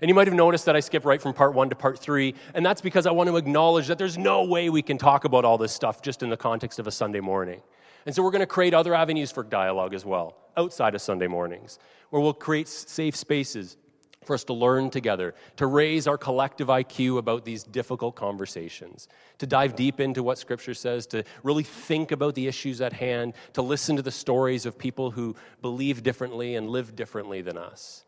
And 0.00 0.09
you 0.09 0.14
might 0.14 0.26
have 0.26 0.37
noticed 0.37 0.64
that 0.66 0.76
I 0.76 0.81
skipped 0.81 1.05
right 1.05 1.20
from 1.20 1.35
part 1.35 1.55
one 1.55 1.68
to 1.68 1.76
part 1.76 1.98
three, 1.98 2.35
and 2.55 2.64
that's 2.64 2.81
because 2.81 3.07
I 3.07 3.11
want 3.11 3.28
to 3.28 3.37
acknowledge 3.37 3.87
that 3.88 3.98
there's 3.98 4.18
no 4.18 4.44
way 4.44 4.70
we 4.70 4.83
can 4.83 4.98
talk 4.98 5.24
about 5.24 5.44
all 5.44 5.59
this 5.59 5.72
stuff 5.72 6.02
just 6.02 6.22
in 6.22 6.31
the 6.31 6.37
context 6.37 6.78
of 6.78 6.87
a 6.87 6.90
Sunday 6.90 7.20
morning. 7.20 7.61
And 8.07 8.14
so 8.14 8.22
we're 8.22 8.31
going 8.31 8.40
to 8.40 8.46
create 8.46 8.74
other 8.74 8.94
avenues 8.94 9.31
for 9.31 9.42
dialogue 9.42 9.94
as 9.94 10.05
well, 10.05 10.37
outside 10.57 10.94
of 10.94 11.02
Sunday 11.02 11.28
mornings, 11.28 11.78
where 12.11 12.20
we'll 12.20 12.33
create 12.33 12.68
safe 12.68 13.14
spaces 13.14 13.76
for 14.24 14.35
us 14.35 14.44
to 14.44 14.52
learn 14.52 14.90
together, 14.90 15.35
to 15.57 15.66
raise 15.66 16.07
our 16.07 16.16
collective 16.16 16.68
IQ 16.68 17.18
about 17.18 17.44
these 17.44 17.64
difficult 17.64 18.14
conversations, 18.14 19.09
to 19.38 19.46
dive 19.46 19.74
deep 19.74 20.00
into 20.00 20.22
what 20.22 20.38
Scripture 20.38 20.74
says, 20.74 21.07
to 21.09 21.24
really 21.42 21.64
think 21.64 22.12
about 22.12 22.35
the 22.35 22.46
issues 22.46 22.81
at 22.81 22.92
hand, 22.92 23.35
to 23.52 23.62
listen 23.62 23.96
to 23.96 24.02
the 24.02 24.11
stories 24.11 24.64
of 24.64 24.78
people 24.78 25.11
who 25.11 25.35
believe 25.61 26.02
differently 26.02 26.55
and 26.55 26.70
live 26.70 26.94
differently 26.94 27.42
than 27.42 27.57
us. 27.59 28.05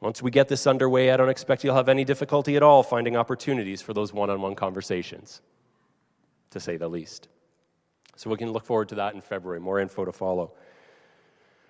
Once 0.00 0.22
we 0.22 0.30
get 0.30 0.48
this 0.48 0.66
underway, 0.66 1.10
I 1.10 1.16
don't 1.16 1.28
expect 1.28 1.64
you'll 1.64 1.74
have 1.74 1.88
any 1.88 2.04
difficulty 2.04 2.56
at 2.56 2.62
all 2.62 2.82
finding 2.82 3.16
opportunities 3.16 3.82
for 3.82 3.92
those 3.92 4.12
one 4.12 4.30
on 4.30 4.40
one 4.40 4.54
conversations, 4.54 5.42
to 6.50 6.60
say 6.60 6.76
the 6.76 6.88
least. 6.88 7.28
So 8.14 8.30
we 8.30 8.36
can 8.36 8.52
look 8.52 8.64
forward 8.64 8.88
to 8.90 8.96
that 8.96 9.14
in 9.14 9.20
February. 9.20 9.60
More 9.60 9.80
info 9.80 10.04
to 10.04 10.12
follow. 10.12 10.52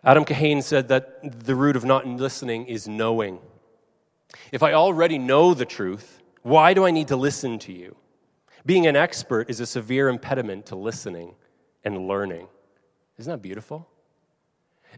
Adam 0.05 0.25
Kahane 0.25 0.63
said 0.63 0.89
that 0.89 1.45
the 1.45 1.55
root 1.55 1.77
of 1.77 1.85
not 1.85 2.07
listening 2.07 2.67
is 2.67 2.87
knowing. 2.87 3.39
If 4.53 4.63
I 4.63 4.75
already 4.75 5.19
know 5.19 5.55
the 5.55 5.65
truth, 5.65 6.21
why 6.43 6.75
do 6.75 6.87
I 6.87 6.91
need 6.91 7.09
to 7.09 7.17
listen 7.17 7.59
to 7.61 7.73
you? 7.73 7.97
Being 8.65 8.87
an 8.87 8.97
expert 8.97 9.49
is 9.49 9.61
a 9.61 9.67
severe 9.67 10.09
impediment 10.09 10.67
to 10.67 10.77
listening 10.77 11.35
and 11.85 12.07
learning. 12.07 12.49
Isn't 13.19 13.31
that 13.31 13.43
beautiful? 13.43 13.89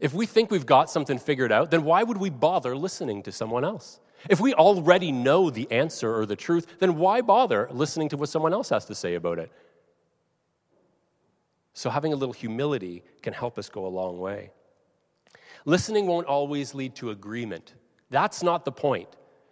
If 0.01 0.15
we 0.15 0.27
think 0.27 0.51
we've 0.51 0.67
got 0.67 0.91
something 0.91 1.19
figured 1.19 1.53
out, 1.53 1.71
then 1.71 1.85
why 1.85 2.03
would 2.03 2.17
we 2.17 2.31
bother 2.31 2.75
listening 2.75 3.23
to 3.25 3.33
someone 3.33 3.65
else? 3.65 4.01
If 4.29 4.41
we 4.41 4.55
already 4.55 5.13
know 5.13 5.51
the 5.51 5.71
answer 5.71 6.15
or 6.15 6.27
the 6.27 6.37
truth, 6.37 6.79
then 6.79 6.97
why 6.97 7.21
bother 7.21 7.69
listening 7.71 8.09
to 8.11 8.17
what 8.17 8.29
someone 8.29 8.53
else 8.53 8.71
has 8.71 8.87
to 8.87 8.95
say 8.95 9.15
about 9.15 9.39
it? 9.39 9.51
So, 11.73 11.89
having 11.89 12.13
a 12.13 12.17
little 12.17 12.33
humility 12.33 13.03
can 13.23 13.33
help 13.33 13.59
us 13.59 13.69
go 13.69 13.87
a 13.87 13.89
long 13.89 14.19
way. 14.19 14.51
Listening 15.65 16.07
won't 16.07 16.27
always 16.27 16.75
lead 16.75 16.95
to 16.97 17.11
agreement. 17.11 17.75
That's 18.11 18.43
not 18.43 18.65
the 18.65 18.73
point. 18.73 19.09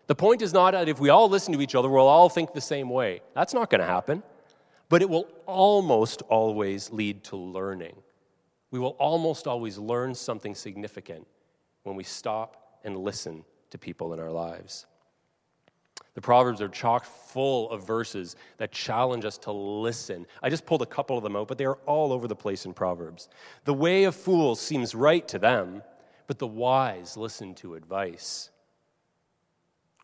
The 0.08 0.14
point 0.14 0.42
is 0.42 0.52
not 0.52 0.72
that 0.72 0.88
if 0.88 0.98
we 0.98 1.10
all 1.10 1.28
listen 1.28 1.52
to 1.54 1.60
each 1.60 1.74
other, 1.74 1.88
we'll 1.88 2.06
all 2.06 2.28
think 2.28 2.52
the 2.52 2.60
same 2.60 2.88
way. 2.88 3.20
That's 3.34 3.54
not 3.54 3.70
going 3.70 3.80
to 3.80 3.86
happen. 3.86 4.22
But 4.88 5.02
it 5.02 5.08
will 5.08 5.28
almost 5.46 6.22
always 6.22 6.90
lead 6.90 7.24
to 7.24 7.36
learning. 7.36 7.94
We 8.70 8.78
will 8.78 8.96
almost 8.98 9.46
always 9.46 9.78
learn 9.78 10.14
something 10.14 10.54
significant 10.54 11.26
when 11.84 11.96
we 11.96 12.04
stop 12.04 12.78
and 12.84 12.96
listen 12.98 13.44
to 13.70 13.78
people 13.78 14.12
in 14.12 14.20
our 14.20 14.30
lives. 14.30 14.86
The 16.14 16.20
Proverbs 16.20 16.60
are 16.60 16.68
chock 16.68 17.04
full 17.04 17.70
of 17.70 17.86
verses 17.86 18.34
that 18.56 18.72
challenge 18.72 19.24
us 19.24 19.38
to 19.38 19.52
listen. 19.52 20.26
I 20.42 20.50
just 20.50 20.66
pulled 20.66 20.82
a 20.82 20.86
couple 20.86 21.16
of 21.16 21.22
them 21.22 21.36
out, 21.36 21.48
but 21.48 21.58
they 21.58 21.64
are 21.64 21.78
all 21.86 22.12
over 22.12 22.26
the 22.26 22.34
place 22.34 22.66
in 22.66 22.74
Proverbs. 22.74 23.28
The 23.64 23.74
way 23.74 24.04
of 24.04 24.16
fools 24.16 24.60
seems 24.60 24.94
right 24.94 25.26
to 25.28 25.38
them, 25.38 25.82
but 26.26 26.38
the 26.38 26.46
wise 26.46 27.16
listen 27.16 27.54
to 27.56 27.74
advice. 27.74 28.50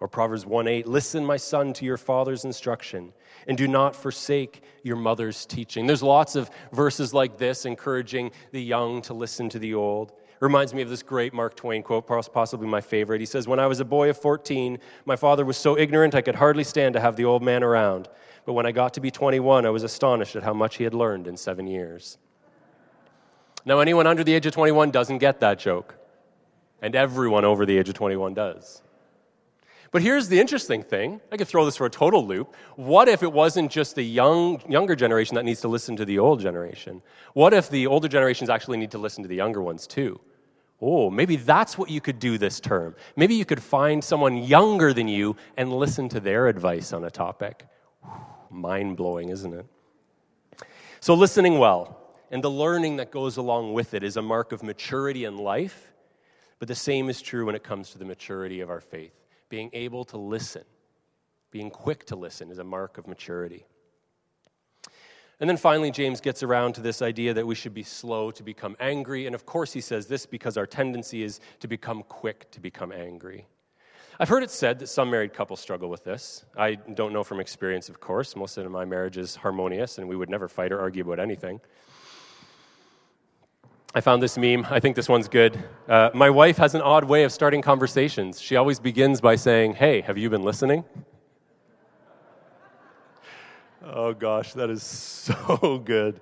Or 0.04 0.08
Proverbs 0.08 0.44
1 0.44 0.68
8, 0.68 0.86
listen, 0.86 1.24
my 1.24 1.38
son, 1.38 1.72
to 1.72 1.86
your 1.86 1.96
father's 1.96 2.44
instruction, 2.44 3.14
and 3.48 3.56
do 3.56 3.66
not 3.66 3.96
forsake 3.96 4.62
your 4.82 4.96
mother's 4.96 5.46
teaching. 5.46 5.86
There's 5.86 6.02
lots 6.02 6.36
of 6.36 6.50
verses 6.74 7.14
like 7.14 7.38
this 7.38 7.64
encouraging 7.64 8.30
the 8.50 8.62
young 8.62 9.00
to 9.00 9.14
listen 9.14 9.48
to 9.48 9.58
the 9.58 9.72
old. 9.72 10.12
Reminds 10.40 10.74
me 10.74 10.82
of 10.82 10.90
this 10.90 11.02
great 11.02 11.32
Mark 11.32 11.56
Twain 11.56 11.82
quote, 11.82 12.06
possibly 12.06 12.66
my 12.66 12.82
favorite. 12.82 13.20
He 13.20 13.24
says, 13.24 13.48
When 13.48 13.58
I 13.58 13.66
was 13.66 13.80
a 13.80 13.84
boy 13.86 14.10
of 14.10 14.18
14, 14.18 14.78
my 15.06 15.16
father 15.16 15.42
was 15.42 15.56
so 15.56 15.78
ignorant 15.78 16.14
I 16.14 16.20
could 16.20 16.34
hardly 16.34 16.64
stand 16.64 16.92
to 16.92 17.00
have 17.00 17.16
the 17.16 17.24
old 17.24 17.42
man 17.42 17.62
around. 17.62 18.10
But 18.44 18.52
when 18.52 18.66
I 18.66 18.72
got 18.72 18.92
to 18.92 19.00
be 19.00 19.10
21, 19.10 19.64
I 19.64 19.70
was 19.70 19.84
astonished 19.84 20.36
at 20.36 20.42
how 20.42 20.52
much 20.52 20.76
he 20.76 20.84
had 20.84 20.92
learned 20.92 21.26
in 21.26 21.38
seven 21.38 21.66
years. 21.66 22.18
Now, 23.64 23.80
anyone 23.80 24.06
under 24.06 24.22
the 24.22 24.34
age 24.34 24.44
of 24.44 24.52
21 24.52 24.90
doesn't 24.90 25.16
get 25.16 25.40
that 25.40 25.58
joke, 25.58 25.94
and 26.82 26.94
everyone 26.94 27.46
over 27.46 27.64
the 27.64 27.78
age 27.78 27.88
of 27.88 27.94
21 27.94 28.34
does. 28.34 28.82
But 29.94 30.02
here's 30.02 30.26
the 30.26 30.40
interesting 30.40 30.82
thing. 30.82 31.20
I 31.30 31.36
could 31.36 31.46
throw 31.46 31.64
this 31.64 31.76
for 31.76 31.86
a 31.86 31.90
total 31.90 32.26
loop. 32.26 32.56
What 32.74 33.08
if 33.08 33.22
it 33.22 33.32
wasn't 33.32 33.70
just 33.70 33.94
the 33.94 34.02
young, 34.02 34.60
younger 34.68 34.96
generation 34.96 35.36
that 35.36 35.44
needs 35.44 35.60
to 35.60 35.68
listen 35.68 35.94
to 35.94 36.04
the 36.04 36.18
old 36.18 36.40
generation? 36.40 37.00
What 37.34 37.54
if 37.54 37.70
the 37.70 37.86
older 37.86 38.08
generations 38.08 38.50
actually 38.50 38.78
need 38.78 38.90
to 38.90 38.98
listen 38.98 39.22
to 39.22 39.28
the 39.28 39.36
younger 39.36 39.62
ones 39.62 39.86
too? 39.86 40.20
Oh, 40.82 41.10
maybe 41.10 41.36
that's 41.36 41.78
what 41.78 41.90
you 41.90 42.00
could 42.00 42.18
do 42.18 42.38
this 42.38 42.58
term. 42.58 42.96
Maybe 43.14 43.36
you 43.36 43.44
could 43.44 43.62
find 43.62 44.02
someone 44.02 44.36
younger 44.38 44.92
than 44.92 45.06
you 45.06 45.36
and 45.56 45.72
listen 45.72 46.08
to 46.08 46.18
their 46.18 46.48
advice 46.48 46.92
on 46.92 47.04
a 47.04 47.10
topic. 47.10 47.64
Mind 48.50 48.96
blowing, 48.96 49.28
isn't 49.28 49.54
it? 49.54 49.66
So, 50.98 51.14
listening 51.14 51.60
well 51.60 52.00
and 52.32 52.42
the 52.42 52.50
learning 52.50 52.96
that 52.96 53.12
goes 53.12 53.36
along 53.36 53.74
with 53.74 53.94
it 53.94 54.02
is 54.02 54.16
a 54.16 54.22
mark 54.22 54.50
of 54.50 54.64
maturity 54.64 55.24
in 55.24 55.38
life, 55.38 55.92
but 56.58 56.66
the 56.66 56.74
same 56.74 57.08
is 57.08 57.22
true 57.22 57.46
when 57.46 57.54
it 57.54 57.62
comes 57.62 57.90
to 57.90 57.98
the 57.98 58.04
maturity 58.04 58.60
of 58.60 58.70
our 58.70 58.80
faith 58.80 59.12
being 59.48 59.70
able 59.72 60.04
to 60.06 60.16
listen, 60.16 60.64
being 61.50 61.70
quick 61.70 62.06
to 62.06 62.16
listen, 62.16 62.50
is 62.50 62.58
a 62.58 62.64
mark 62.64 62.98
of 62.98 63.06
maturity. 63.06 63.66
And 65.40 65.50
then 65.50 65.56
finally, 65.56 65.90
James 65.90 66.20
gets 66.20 66.42
around 66.42 66.74
to 66.74 66.80
this 66.80 67.02
idea 67.02 67.34
that 67.34 67.46
we 67.46 67.54
should 67.54 67.74
be 67.74 67.82
slow 67.82 68.30
to 68.30 68.42
become 68.42 68.76
angry. 68.78 69.26
And 69.26 69.34
of 69.34 69.44
course, 69.44 69.72
he 69.72 69.80
says 69.80 70.06
this 70.06 70.26
because 70.26 70.56
our 70.56 70.66
tendency 70.66 71.22
is 71.22 71.40
to 71.60 71.68
become 71.68 72.02
quick 72.04 72.50
to 72.52 72.60
become 72.60 72.92
angry. 72.92 73.46
I've 74.20 74.28
heard 74.28 74.44
it 74.44 74.50
said 74.50 74.78
that 74.78 74.86
some 74.86 75.10
married 75.10 75.32
couples 75.32 75.58
struggle 75.58 75.90
with 75.90 76.04
this. 76.04 76.44
I 76.56 76.76
don't 76.76 77.12
know 77.12 77.24
from 77.24 77.40
experience, 77.40 77.88
of 77.88 77.98
course. 77.98 78.36
Most 78.36 78.56
of 78.56 78.70
my 78.70 78.84
marriage 78.84 79.16
is 79.16 79.34
harmonious, 79.34 79.98
and 79.98 80.08
we 80.08 80.14
would 80.14 80.30
never 80.30 80.46
fight 80.46 80.70
or 80.70 80.80
argue 80.80 81.02
about 81.02 81.18
anything. 81.18 81.60
I 83.96 84.00
found 84.00 84.20
this 84.20 84.36
meme. 84.36 84.66
I 84.70 84.80
think 84.80 84.96
this 84.96 85.08
one's 85.08 85.28
good. 85.28 85.62
Uh, 85.88 86.10
my 86.14 86.28
wife 86.28 86.56
has 86.56 86.74
an 86.74 86.82
odd 86.82 87.04
way 87.04 87.22
of 87.22 87.30
starting 87.30 87.62
conversations. 87.62 88.40
She 88.40 88.56
always 88.56 88.80
begins 88.80 89.20
by 89.20 89.36
saying, 89.36 89.74
Hey, 89.74 90.00
have 90.00 90.18
you 90.18 90.28
been 90.28 90.42
listening? 90.42 90.84
Oh 93.84 94.12
gosh, 94.12 94.52
that 94.54 94.68
is 94.68 94.82
so 94.82 95.78
good. 95.78 96.20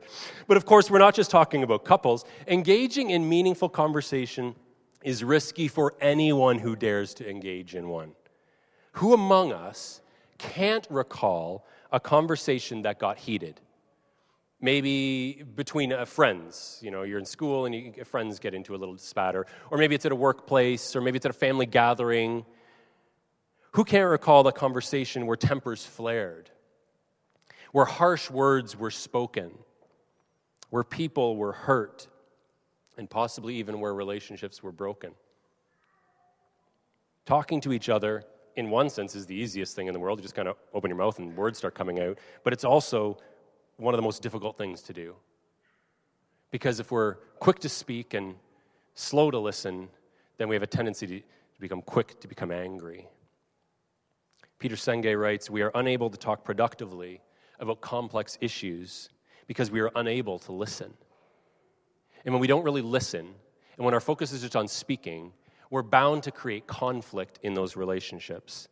But 0.48 0.58
of 0.58 0.66
course, 0.66 0.90
we're 0.90 0.98
not 0.98 1.14
just 1.14 1.30
talking 1.30 1.62
about 1.62 1.86
couples. 1.86 2.26
Engaging 2.46 3.08
in 3.08 3.26
meaningful 3.26 3.70
conversation 3.70 4.54
is 5.02 5.24
risky 5.24 5.66
for 5.66 5.94
anyone 5.98 6.58
who 6.58 6.76
dares 6.76 7.14
to 7.14 7.28
engage 7.28 7.74
in 7.74 7.88
one. 7.88 8.12
Who 8.92 9.14
among 9.14 9.50
us 9.50 10.02
can't 10.36 10.86
recall 10.90 11.64
a 11.90 11.98
conversation 11.98 12.82
that 12.82 12.98
got 12.98 13.16
heated? 13.16 13.60
Maybe 14.62 15.42
between 15.56 15.92
uh, 15.92 16.04
friends 16.04 16.78
you 16.80 16.90
know 16.90 17.02
you're 17.02 17.18
in 17.18 17.26
school 17.26 17.66
and 17.66 17.74
you, 17.74 17.92
friends 18.04 18.38
get 18.38 18.54
into 18.54 18.74
a 18.74 18.78
little 18.78 18.96
spatter 18.96 19.44
or 19.70 19.76
maybe 19.76 19.94
it's 19.94 20.06
at 20.06 20.12
a 20.12 20.16
workplace 20.16 20.96
or 20.96 21.02
maybe 21.02 21.16
it's 21.16 21.26
at 21.26 21.30
a 21.30 21.34
family 21.34 21.66
gathering. 21.66 22.46
Who 23.72 23.84
can't 23.84 24.08
recall 24.08 24.42
the 24.42 24.52
conversation 24.52 25.26
where 25.26 25.36
tempers 25.36 25.84
flared 25.84 26.48
where 27.72 27.86
harsh 27.86 28.30
words 28.30 28.76
were 28.76 28.90
spoken 28.90 29.50
where 30.70 30.84
people 30.84 31.36
were 31.36 31.52
hurt 31.52 32.06
and 32.96 33.08
possibly 33.10 33.56
even 33.56 33.80
where 33.80 33.92
relationships 33.92 34.62
were 34.62 34.72
broken? 34.72 35.12
Talking 37.26 37.60
to 37.62 37.72
each 37.72 37.88
other 37.88 38.24
in 38.56 38.68
one 38.68 38.90
sense 38.90 39.16
is 39.16 39.24
the 39.26 39.34
easiest 39.34 39.74
thing 39.74 39.86
in 39.86 39.94
the 39.94 40.00
world. 40.00 40.18
You 40.18 40.22
just 40.22 40.34
kind 40.34 40.48
of 40.48 40.56
open 40.74 40.90
your 40.90 40.98
mouth 40.98 41.18
and 41.18 41.34
words 41.34 41.58
start 41.58 41.74
coming 41.74 41.98
out 42.00 42.18
but 42.44 42.52
it's 42.52 42.64
also 42.64 43.18
one 43.82 43.94
of 43.94 43.98
the 43.98 44.02
most 44.02 44.22
difficult 44.22 44.56
things 44.56 44.82
to 44.82 44.92
do. 44.92 45.16
Because 46.50 46.78
if 46.78 46.90
we're 46.90 47.14
quick 47.40 47.58
to 47.60 47.68
speak 47.68 48.14
and 48.14 48.36
slow 48.94 49.30
to 49.30 49.38
listen, 49.38 49.88
then 50.38 50.48
we 50.48 50.54
have 50.54 50.62
a 50.62 50.66
tendency 50.66 51.06
to, 51.06 51.22
become 51.60 51.82
quick 51.82 52.20
to 52.20 52.28
become 52.28 52.50
angry. 52.50 53.08
Peter 54.58 54.76
Senge 54.76 55.18
writes 55.20 55.50
We 55.50 55.62
are 55.62 55.72
unable 55.74 56.10
to 56.10 56.16
talk 56.16 56.44
productively 56.44 57.20
about 57.58 57.80
complex 57.80 58.38
issues 58.40 59.08
because 59.46 59.70
we 59.70 59.80
are 59.80 59.90
unable 59.96 60.38
to 60.40 60.52
listen. 60.52 60.92
And 62.24 62.32
when 62.32 62.40
we 62.40 62.46
don't 62.46 62.64
really 62.64 62.82
listen, 62.82 63.34
and 63.76 63.84
when 63.84 63.94
our 63.94 64.00
focus 64.00 64.32
is 64.32 64.42
just 64.42 64.56
on 64.56 64.68
speaking, 64.68 65.32
we're 65.70 65.82
bound 65.82 66.22
to 66.24 66.30
create 66.30 66.66
conflict 66.66 67.38
in 67.42 67.54
those 67.54 67.76
relationships. 67.76 68.68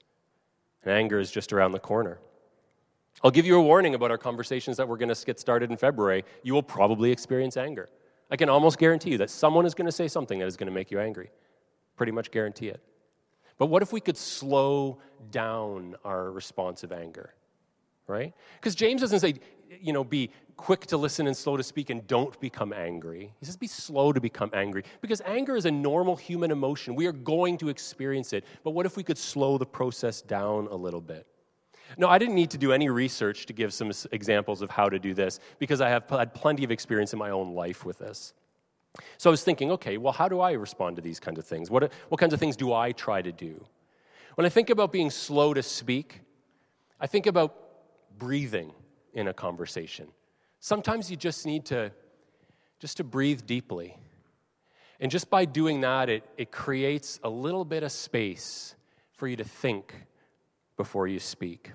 And 0.85 0.93
anger 0.93 1.19
is 1.19 1.31
just 1.31 1.53
around 1.53 1.73
the 1.73 1.81
corner. 1.81 2.19
I'll 3.23 3.31
give 3.31 3.45
you 3.45 3.57
a 3.57 3.63
warning 3.63 3.95
about 3.95 4.11
our 4.11 4.19
conversations 4.19 4.77
that 4.79 4.89
we're 4.89 4.97
going 4.97 5.15
to 5.15 5.27
get 5.27 5.39
started 5.39 5.71
in 5.71 5.77
February. 5.77 6.25
You 6.43 6.55
will 6.55 6.63
probably 6.63 7.13
experience 7.13 7.57
anger. 7.57 7.89
I 8.31 8.37
can 8.37 8.49
almost 8.49 8.79
guarantee 8.79 9.11
you 9.11 9.19
that 9.19 9.31
someone 9.31 9.67
is 9.67 9.75
going 9.75 9.87
to 9.87 9.93
say 9.93 10.09
something 10.09 10.39
that 10.39 10.47
is 10.47 10.57
going 10.57 10.69
to 10.69 10.73
make 10.73 10.91
you 10.91 11.01
angry. 11.01 11.31
Pretty 11.97 12.13
much 12.13 12.31
guarantee 12.31 12.69
it. 12.69 12.81
But 13.59 13.67
what 13.67 13.83
if 13.83 13.93
we 13.93 14.01
could 14.01 14.17
slow 14.17 15.01
down 15.31 15.97
our 16.05 16.31
response 16.31 16.83
of 16.83 16.93
anger? 16.93 17.35
Right? 18.07 18.33
Because 18.55 18.75
James 18.75 19.03
doesn't 19.03 19.21
say, 19.21 19.35
you 19.81 19.93
know, 19.93 20.03
be 20.03 20.31
quick 20.57 20.87
to 20.87 20.97
listen 20.97 21.27
and 21.27 21.37
slow 21.37 21.57
to 21.57 21.63
speak 21.63 21.91
and 21.91 22.07
don't 22.07 22.39
become 22.41 22.73
angry. 22.73 23.35
He 23.39 23.47
says 23.47 23.57
be 23.57 23.67
slow 23.67 24.13
to 24.13 24.21
become 24.21 24.51
angry 24.55 24.85
because 25.01 25.21
anger 25.27 25.57
is 25.57 25.67
a 25.67 25.71
normal 25.71 26.17
human 26.17 26.51
emotion. 26.51 26.95
We 26.95 27.07
are 27.07 27.13
going 27.13 27.59
to 27.59 27.69
experience 27.69 28.33
it. 28.33 28.45
But 28.65 28.71
what 28.71 28.87
if 28.87 28.97
we 28.97 29.03
could 29.03 29.19
slow 29.19 29.59
the 29.59 29.67
process 29.67 30.23
down 30.23 30.69
a 30.69 30.75
little 30.75 31.01
bit? 31.01 31.27
No, 31.97 32.09
I 32.09 32.19
didn't 32.19 32.35
need 32.35 32.51
to 32.51 32.59
do 32.59 32.73
any 32.73 32.89
research 32.89 33.47
to 33.47 33.53
give 33.53 33.73
some 33.73 33.91
examples 34.13 34.63
of 34.63 34.71
how 34.71 34.89
to 34.89 34.99
do 34.99 35.15
this 35.15 35.41
because 35.59 35.81
I 35.81 35.89
have 35.89 36.09
had 36.09 36.35
plenty 36.35 36.65
of 36.65 36.71
experience 36.71 37.13
in 37.13 37.19
my 37.19 37.31
own 37.31 37.55
life 37.55 37.85
with 37.85 37.99
this. 37.99 38.33
So 39.19 39.31
I 39.31 39.33
was 39.33 39.45
thinking, 39.45 39.71
okay, 39.73 39.97
well, 39.97 40.13
how 40.13 40.29
do 40.29 40.41
I 40.41 40.53
respond 40.53 40.97
to 40.97 41.03
these 41.03 41.21
kinds 41.21 41.39
of 41.39 41.47
things? 41.47 41.71
What, 41.71 41.93
what 42.09 42.21
kinds 42.21 42.35
of 42.35 42.41
things 42.41 42.57
do 42.57 42.73
I 42.73 42.93
try 42.93 43.23
to 43.23 43.33
do? 43.33 43.65
When 44.35 44.47
I 44.47 44.49
think 44.49 44.71
about 44.71 44.93
being 44.93 45.11
slow 45.11 45.55
to 45.55 45.63
speak, 45.63 46.21
I 47.01 47.07
think 47.07 47.27
about 47.27 47.55
breathing 48.19 48.73
in 49.15 49.29
a 49.29 49.33
conversation. 49.33 50.09
Sometimes 50.61 51.11
you 51.11 51.17
just 51.17 51.47
need 51.47 51.65
to 51.67 51.93
just 52.81 52.97
to 52.97 53.05
breathe 53.05 53.43
deeply. 53.47 53.97
And 55.01 55.11
just 55.11 55.31
by 55.31 55.45
doing 55.45 55.83
that, 55.83 56.09
it, 56.09 56.25
it 56.37 56.51
creates 56.51 57.21
a 57.23 57.29
little 57.29 57.65
bit 57.65 57.83
of 57.83 57.93
space 57.93 58.75
for 59.13 59.29
you 59.29 59.37
to 59.37 59.45
think 59.45 59.95
before 60.77 61.07
you 61.07 61.21
speak. 61.21 61.73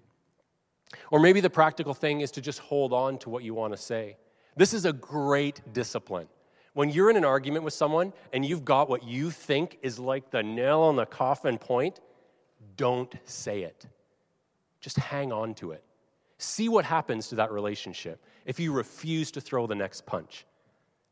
Or 1.11 1.19
maybe 1.19 1.41
the 1.41 1.49
practical 1.49 1.93
thing 1.93 2.21
is 2.21 2.31
to 2.31 2.41
just 2.41 2.59
hold 2.59 2.93
on 2.93 3.17
to 3.19 3.29
what 3.29 3.43
you 3.43 3.53
want 3.53 3.73
to 3.73 3.77
say. 3.77 4.17
This 4.55 4.73
is 4.73 4.85
a 4.85 4.93
great 4.93 5.61
discipline. 5.73 6.27
When 6.73 6.89
you're 6.89 7.09
in 7.09 7.17
an 7.17 7.25
argument 7.25 7.63
with 7.63 7.73
someone 7.73 8.13
and 8.33 8.45
you've 8.45 8.65
got 8.65 8.89
what 8.89 9.03
you 9.03 9.31
think 9.31 9.77
is 9.81 9.97
like 9.97 10.31
the 10.31 10.43
nail 10.43 10.81
on 10.81 10.95
the 10.95 11.05
coffin 11.05 11.57
point, 11.57 11.99
don't 12.75 13.13
say 13.23 13.61
it. 13.63 13.85
Just 14.81 14.97
hang 14.97 15.31
on 15.31 15.53
to 15.55 15.71
it. 15.71 15.83
See 16.37 16.67
what 16.67 16.83
happens 16.83 17.29
to 17.29 17.35
that 17.35 17.51
relationship 17.51 18.21
if 18.45 18.59
you 18.59 18.73
refuse 18.73 19.31
to 19.31 19.41
throw 19.41 19.67
the 19.67 19.75
next 19.75 20.05
punch. 20.05 20.45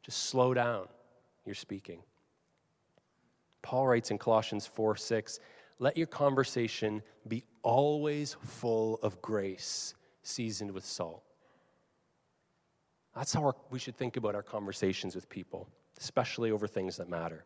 Just 0.03 0.23
slow 0.23 0.53
down. 0.53 0.87
You're 1.45 1.55
speaking. 1.55 1.99
Paul 3.61 3.87
writes 3.87 4.11
in 4.11 4.17
Colossians 4.17 4.67
4 4.67 4.95
6, 4.97 5.39
let 5.83 5.97
your 5.97 6.07
conversation 6.07 7.03
be 7.27 7.43
always 7.61 8.37
full 8.41 8.99
of 9.03 9.21
grace, 9.21 9.95
seasoned 10.21 10.71
with 10.71 10.85
salt. 10.85 11.21
That's 13.13 13.33
how 13.33 13.43
our, 13.43 13.55
we 13.69 13.79
should 13.79 13.97
think 13.97 14.15
about 14.15 14.33
our 14.33 14.43
conversations 14.43 15.13
with 15.13 15.27
people, 15.27 15.67
especially 15.99 16.51
over 16.51 16.67
things 16.67 16.95
that 16.97 17.09
matter. 17.09 17.43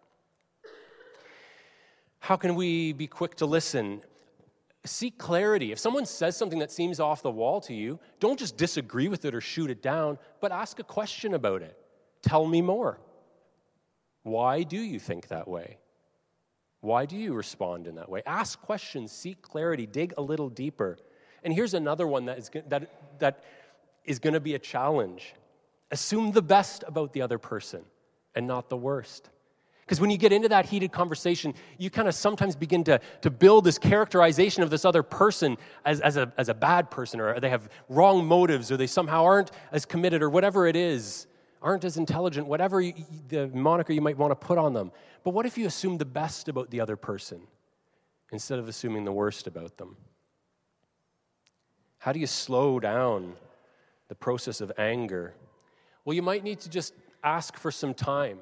How 2.20 2.36
can 2.36 2.54
we 2.54 2.94
be 2.94 3.08
quick 3.08 3.34
to 3.38 3.48
listen? 3.48 4.04
Seek 4.86 5.18
clarity. 5.18 5.72
If 5.72 5.80
someone 5.80 6.06
says 6.06 6.38
something 6.38 6.60
that 6.60 6.72
seems 6.72 7.00
off 7.00 7.24
the 7.24 7.32
wall 7.32 7.60
to 7.62 7.74
you, 7.74 8.00
don't 8.20 8.38
just 8.38 8.56
disagree 8.56 9.08
with 9.08 9.26
it 9.26 9.34
or 9.34 9.42
shoot 9.42 9.72
it 9.72 9.82
down, 9.82 10.20
but 10.42 10.52
ask 10.52 10.78
a 10.78 10.84
question 10.84 11.34
about 11.34 11.64
it. 11.64 11.76
Tell 12.22 12.46
me 12.46 12.62
more. 12.62 13.00
Why 14.22 14.62
do 14.62 14.78
you 14.78 15.00
think 15.00 15.30
that 15.30 15.48
way? 15.48 15.80
Why 16.82 17.06
do 17.06 17.18
you 17.18 17.34
respond 17.34 17.88
in 17.88 17.96
that 17.96 18.10
way? 18.10 18.22
Ask 18.26 18.62
questions, 18.62 19.12
seek 19.12 19.42
clarity, 19.42 19.86
dig 19.86 20.14
a 20.18 20.22
little 20.22 20.50
deeper. 20.50 20.98
And 21.44 21.54
here's 21.54 21.74
another 21.74 22.08
one 22.08 22.26
that 22.26 22.38
is, 22.38 22.52
that, 22.68 23.20
that 23.20 23.44
is 24.06 24.20
going 24.20 24.34
to 24.34 24.40
be 24.40 24.56
a 24.56 24.60
challenge. 24.60 25.34
Assume 25.92 26.32
the 26.32 26.42
best 26.42 26.84
about 26.88 27.14
the 27.14 27.22
other 27.22 27.38
person 27.38 27.84
and 28.36 28.46
not 28.46 28.70
the 28.70 28.78
worst. 28.78 29.30
Because 29.88 30.02
when 30.02 30.10
you 30.10 30.18
get 30.18 30.34
into 30.34 30.50
that 30.50 30.66
heated 30.66 30.92
conversation, 30.92 31.54
you 31.78 31.90
kind 31.90 32.10
of 32.10 32.14
sometimes 32.14 32.58
begin 32.58 32.84
to, 32.84 33.00
to 33.22 33.30
build 33.30 33.64
this 33.64 33.78
characterization 33.78 34.62
of 34.62 34.70
this 34.70 34.84
other 34.84 35.02
person 35.02 35.58
as, 35.86 36.02
as, 36.02 36.18
a, 36.18 36.32
as 36.38 36.50
a 36.50 36.54
bad 36.54 36.92
person, 36.92 37.22
or 37.22 37.40
they 37.40 37.50
have 37.50 37.70
wrong 37.88 38.26
motives, 38.26 38.70
or 38.70 38.76
they 38.76 38.86
somehow 38.86 39.24
aren't 39.24 39.52
as 39.72 39.86
committed, 39.86 40.22
or 40.22 40.30
whatever 40.30 40.68
it 40.68 40.76
is, 40.76 41.28
aren't 41.62 41.84
as 41.84 41.98
intelligent, 41.98 42.48
whatever 42.48 42.82
you, 42.82 42.94
the 43.30 43.48
moniker 43.48 43.94
you 43.94 44.02
might 44.02 44.18
want 44.18 44.32
to 44.32 44.36
put 44.36 44.58
on 44.58 44.74
them. 44.74 44.92
But 45.24 45.32
what 45.32 45.46
if 45.46 45.58
you 45.58 45.66
assume 45.66 45.98
the 45.98 46.06
best 46.06 46.48
about 46.48 46.70
the 46.70 46.80
other 46.82 46.96
person 46.96 47.42
instead 48.32 48.60
of 48.60 48.68
assuming 48.68 49.06
the 49.06 49.12
worst 49.12 49.48
about 49.48 49.78
them? 49.78 49.98
How 52.00 52.12
do 52.12 52.20
you 52.20 52.28
slow 52.28 52.80
down 52.80 53.36
the 54.08 54.16
process 54.16 54.62
of 54.62 54.72
anger? 54.78 55.34
Well, 56.06 56.16
you 56.16 56.22
might 56.22 56.44
need 56.44 56.60
to 56.62 56.70
just 56.70 56.94
ask 57.24 57.58
for 57.58 57.72
some 57.72 57.94
time 57.94 58.40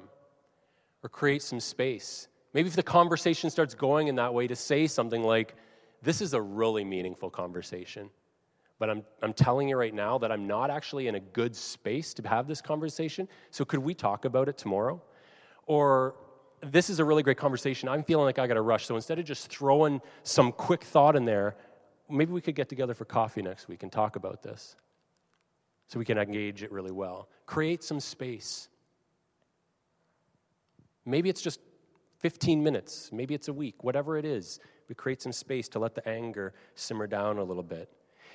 or 1.02 1.08
create 1.08 1.42
some 1.42 1.60
space. 1.60 2.28
Maybe 2.52 2.68
if 2.68 2.76
the 2.76 2.82
conversation 2.82 3.50
starts 3.50 3.74
going 3.74 4.08
in 4.08 4.16
that 4.16 4.32
way, 4.32 4.46
to 4.46 4.56
say 4.56 4.86
something 4.86 5.22
like, 5.22 5.54
This 6.02 6.20
is 6.20 6.34
a 6.34 6.40
really 6.40 6.84
meaningful 6.84 7.30
conversation, 7.30 8.10
but 8.78 8.90
I'm, 8.90 9.04
I'm 9.22 9.32
telling 9.32 9.68
you 9.68 9.76
right 9.76 9.94
now 9.94 10.18
that 10.18 10.30
I'm 10.30 10.46
not 10.46 10.70
actually 10.70 11.08
in 11.08 11.14
a 11.14 11.20
good 11.20 11.56
space 11.56 12.12
to 12.14 12.28
have 12.28 12.46
this 12.46 12.60
conversation. 12.60 13.28
So 13.50 13.64
could 13.64 13.80
we 13.80 13.94
talk 13.94 14.24
about 14.24 14.48
it 14.48 14.58
tomorrow? 14.58 15.02
Or, 15.66 16.14
This 16.62 16.90
is 16.90 16.98
a 16.98 17.04
really 17.04 17.22
great 17.22 17.38
conversation. 17.38 17.88
I'm 17.88 18.04
feeling 18.04 18.24
like 18.24 18.38
I 18.38 18.46
got 18.46 18.54
to 18.54 18.62
rush. 18.62 18.86
So 18.86 18.94
instead 18.94 19.18
of 19.18 19.24
just 19.24 19.48
throwing 19.48 20.00
some 20.22 20.52
quick 20.52 20.84
thought 20.84 21.16
in 21.16 21.24
there, 21.24 21.56
maybe 22.08 22.32
we 22.32 22.40
could 22.40 22.54
get 22.54 22.68
together 22.68 22.94
for 22.94 23.04
coffee 23.04 23.42
next 23.42 23.68
week 23.68 23.82
and 23.82 23.90
talk 23.90 24.16
about 24.16 24.42
this 24.42 24.76
so 25.86 25.98
we 25.98 26.04
can 26.04 26.18
engage 26.18 26.62
it 26.62 26.70
really 26.72 26.90
well. 26.92 27.28
Create 27.46 27.82
some 27.82 28.00
space. 28.00 28.68
Maybe 31.04 31.28
it's 31.28 31.40
just 31.40 31.60
15 32.18 32.62
minutes, 32.62 33.10
maybe 33.12 33.34
it's 33.34 33.48
a 33.48 33.52
week, 33.52 33.84
whatever 33.84 34.16
it 34.16 34.24
is. 34.24 34.58
We 34.88 34.94
create 34.94 35.22
some 35.22 35.32
space 35.32 35.68
to 35.70 35.78
let 35.78 35.94
the 35.94 36.06
anger 36.08 36.54
simmer 36.74 37.06
down 37.06 37.38
a 37.38 37.44
little 37.44 37.62
bit. 37.62 37.90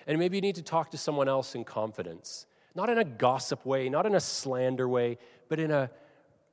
And 0.08 0.18
maybe 0.20 0.38
you 0.38 0.42
need 0.42 0.56
to 0.56 0.62
talk 0.64 0.92
to 0.92 0.98
someone 0.98 1.28
else 1.28 1.56
in 1.56 1.64
confidence, 1.64 2.46
not 2.76 2.90
in 2.90 2.98
a 2.98 3.04
gossip 3.04 3.66
way, 3.66 3.90
not 3.90 4.06
in 4.06 4.16
a 4.16 4.20
slander 4.20 4.88
way, 4.88 5.18
but 5.50 5.60
in 5.60 5.72
a 5.72 5.90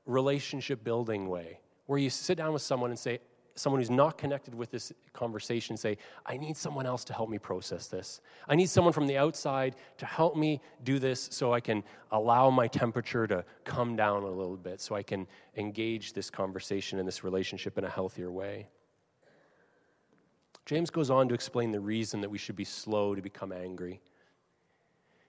relationship 0.07 0.83
building 0.85 1.29
way, 1.29 1.61
where 1.87 1.99
you 1.99 2.11
sit 2.11 2.39
down 2.39 2.53
with 2.53 2.63
someone 2.63 2.91
and 2.91 2.99
say, 2.99 3.21
someone 3.59 3.81
who's 3.81 3.91
not 3.91 4.17
connected 4.17 4.55
with 4.55 4.71
this 4.71 4.93
conversation 5.13 5.77
say, 5.77 5.99
I 6.25 6.37
need 6.37 6.57
someone 6.57 6.87
else 6.87 7.05
to 7.07 7.13
help 7.13 7.29
me 7.29 7.39
process 7.39 7.89
this. 7.89 8.21
I 8.49 8.55
need 8.55 8.71
someone 8.71 8.93
from 8.93 9.07
the 9.07 9.19
outside 9.19 9.77
to 9.99 10.07
help 10.07 10.37
me 10.37 10.61
do 10.85 10.99
this 10.99 11.29
so 11.33 11.53
I 11.53 11.61
can 11.61 11.83
allow 12.13 12.51
my 12.51 12.69
temperature 12.69 13.27
to 13.27 13.45
come 13.65 13.97
down 13.97 14.23
a 14.23 14.31
little 14.31 14.57
bit, 14.57 14.81
so 14.81 14.95
I 14.95 15.03
can 15.03 15.27
engage 15.57 16.13
this 16.13 16.31
conversation 16.31 16.99
and 16.99 17.09
this 17.09 17.25
relationship 17.25 17.79
in 17.79 17.85
a 17.85 17.91
healthier 17.91 18.31
way. 18.31 18.69
James 20.69 20.91
goes 20.91 21.09
on 21.09 21.29
to 21.29 21.35
explain 21.35 21.73
the 21.73 21.81
reason 21.81 22.21
that 22.21 22.29
we 22.29 22.37
should 22.37 22.55
be 22.55 22.63
slow 22.63 23.15
to 23.15 23.23
become 23.23 23.53
angry. 23.53 24.03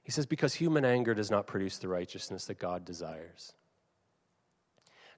He 0.04 0.12
says, 0.12 0.26
Because 0.26 0.54
human 0.54 0.84
anger 0.84 1.14
does 1.14 1.32
not 1.32 1.48
produce 1.48 1.78
the 1.78 1.88
righteousness 1.88 2.44
that 2.48 2.60
God 2.60 2.84
desires. 2.84 3.54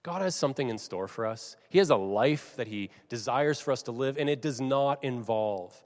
God 0.04 0.22
has 0.22 0.36
something 0.36 0.70
in 0.70 0.78
store 0.78 1.08
for 1.08 1.26
us. 1.26 1.56
He 1.70 1.80
has 1.80 1.90
a 1.90 1.96
life 1.96 2.56
that 2.58 2.68
He 2.68 2.92
desires 3.10 3.60
for 3.60 3.72
us 3.72 3.82
to 3.84 3.92
live, 3.92 4.20
and 4.20 4.30
it 4.30 4.44
does 4.44 4.62
not 4.62 5.04
involve 5.04 5.84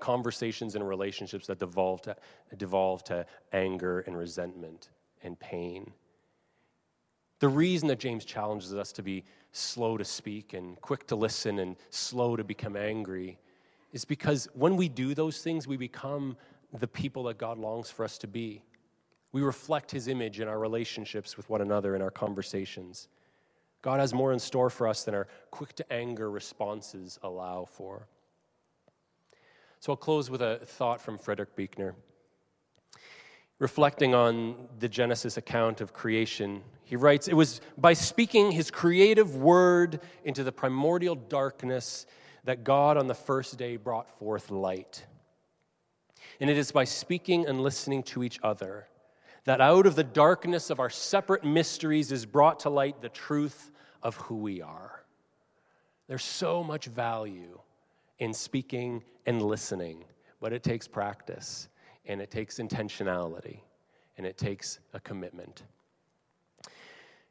conversations 0.00 0.76
and 0.76 0.88
relationships 0.88 1.46
that 1.48 1.58
devolve 1.58 2.00
to, 2.02 2.16
devolve 2.56 3.04
to 3.04 3.26
anger 3.52 4.00
and 4.00 4.16
resentment 4.16 4.88
and 5.22 5.38
pain. 5.38 5.92
The 7.40 7.48
reason 7.48 7.88
that 7.88 7.98
James 7.98 8.24
challenges 8.24 8.72
us 8.72 8.92
to 8.92 9.02
be 9.02 9.24
slow 9.52 9.98
to 9.98 10.06
speak 10.06 10.54
and 10.54 10.80
quick 10.80 11.06
to 11.08 11.16
listen 11.16 11.58
and 11.58 11.76
slow 11.90 12.34
to 12.34 12.44
become 12.44 12.76
angry 12.76 13.38
is 13.94 14.04
because 14.04 14.48
when 14.54 14.76
we 14.76 14.88
do 14.88 15.14
those 15.14 15.40
things, 15.40 15.66
we 15.66 15.76
become 15.76 16.36
the 16.78 16.88
people 16.88 17.22
that 17.22 17.38
God 17.38 17.58
longs 17.58 17.88
for 17.88 18.04
us 18.04 18.18
to 18.18 18.26
be. 18.26 18.60
We 19.32 19.40
reflect 19.40 19.90
His 19.92 20.08
image 20.08 20.40
in 20.40 20.48
our 20.48 20.58
relationships 20.58 21.36
with 21.36 21.48
one 21.48 21.60
another, 21.60 21.94
in 21.94 22.02
our 22.02 22.10
conversations. 22.10 23.08
God 23.82 24.00
has 24.00 24.12
more 24.12 24.32
in 24.32 24.40
store 24.40 24.68
for 24.68 24.88
us 24.88 25.04
than 25.04 25.14
our 25.14 25.28
quick 25.52 25.74
to 25.76 25.92
anger 25.92 26.28
responses 26.28 27.20
allow 27.22 27.66
for. 27.66 28.08
So 29.78 29.92
I'll 29.92 29.96
close 29.96 30.28
with 30.28 30.42
a 30.42 30.58
thought 30.64 31.00
from 31.00 31.16
Frederick 31.16 31.54
Buechner. 31.54 31.94
Reflecting 33.60 34.12
on 34.12 34.56
the 34.80 34.88
Genesis 34.88 35.36
account 35.36 35.80
of 35.80 35.92
creation, 35.92 36.62
he 36.82 36.96
writes 36.96 37.28
It 37.28 37.34
was 37.34 37.60
by 37.78 37.92
speaking 37.92 38.50
his 38.50 38.72
creative 38.72 39.36
word 39.36 40.00
into 40.24 40.42
the 40.42 40.50
primordial 40.50 41.14
darkness 41.14 42.06
that 42.44 42.64
God 42.64 42.96
on 42.96 43.06
the 43.06 43.14
first 43.14 43.56
day 43.56 43.76
brought 43.76 44.10
forth 44.18 44.50
light. 44.50 45.04
And 46.40 46.50
it 46.50 46.58
is 46.58 46.72
by 46.72 46.84
speaking 46.84 47.46
and 47.46 47.60
listening 47.60 48.02
to 48.04 48.22
each 48.22 48.38
other 48.42 48.86
that 49.44 49.60
out 49.60 49.86
of 49.86 49.94
the 49.94 50.04
darkness 50.04 50.70
of 50.70 50.80
our 50.80 50.90
separate 50.90 51.44
mysteries 51.44 52.10
is 52.10 52.24
brought 52.24 52.60
to 52.60 52.70
light 52.70 53.00
the 53.02 53.10
truth 53.10 53.70
of 54.02 54.16
who 54.16 54.36
we 54.36 54.62
are. 54.62 55.04
There's 56.08 56.24
so 56.24 56.62
much 56.62 56.86
value 56.86 57.58
in 58.18 58.32
speaking 58.32 59.02
and 59.26 59.42
listening, 59.42 60.04
but 60.40 60.52
it 60.52 60.62
takes 60.62 60.88
practice 60.88 61.68
and 62.06 62.20
it 62.20 62.30
takes 62.30 62.58
intentionality 62.58 63.60
and 64.16 64.26
it 64.26 64.38
takes 64.38 64.78
a 64.92 65.00
commitment. 65.00 65.64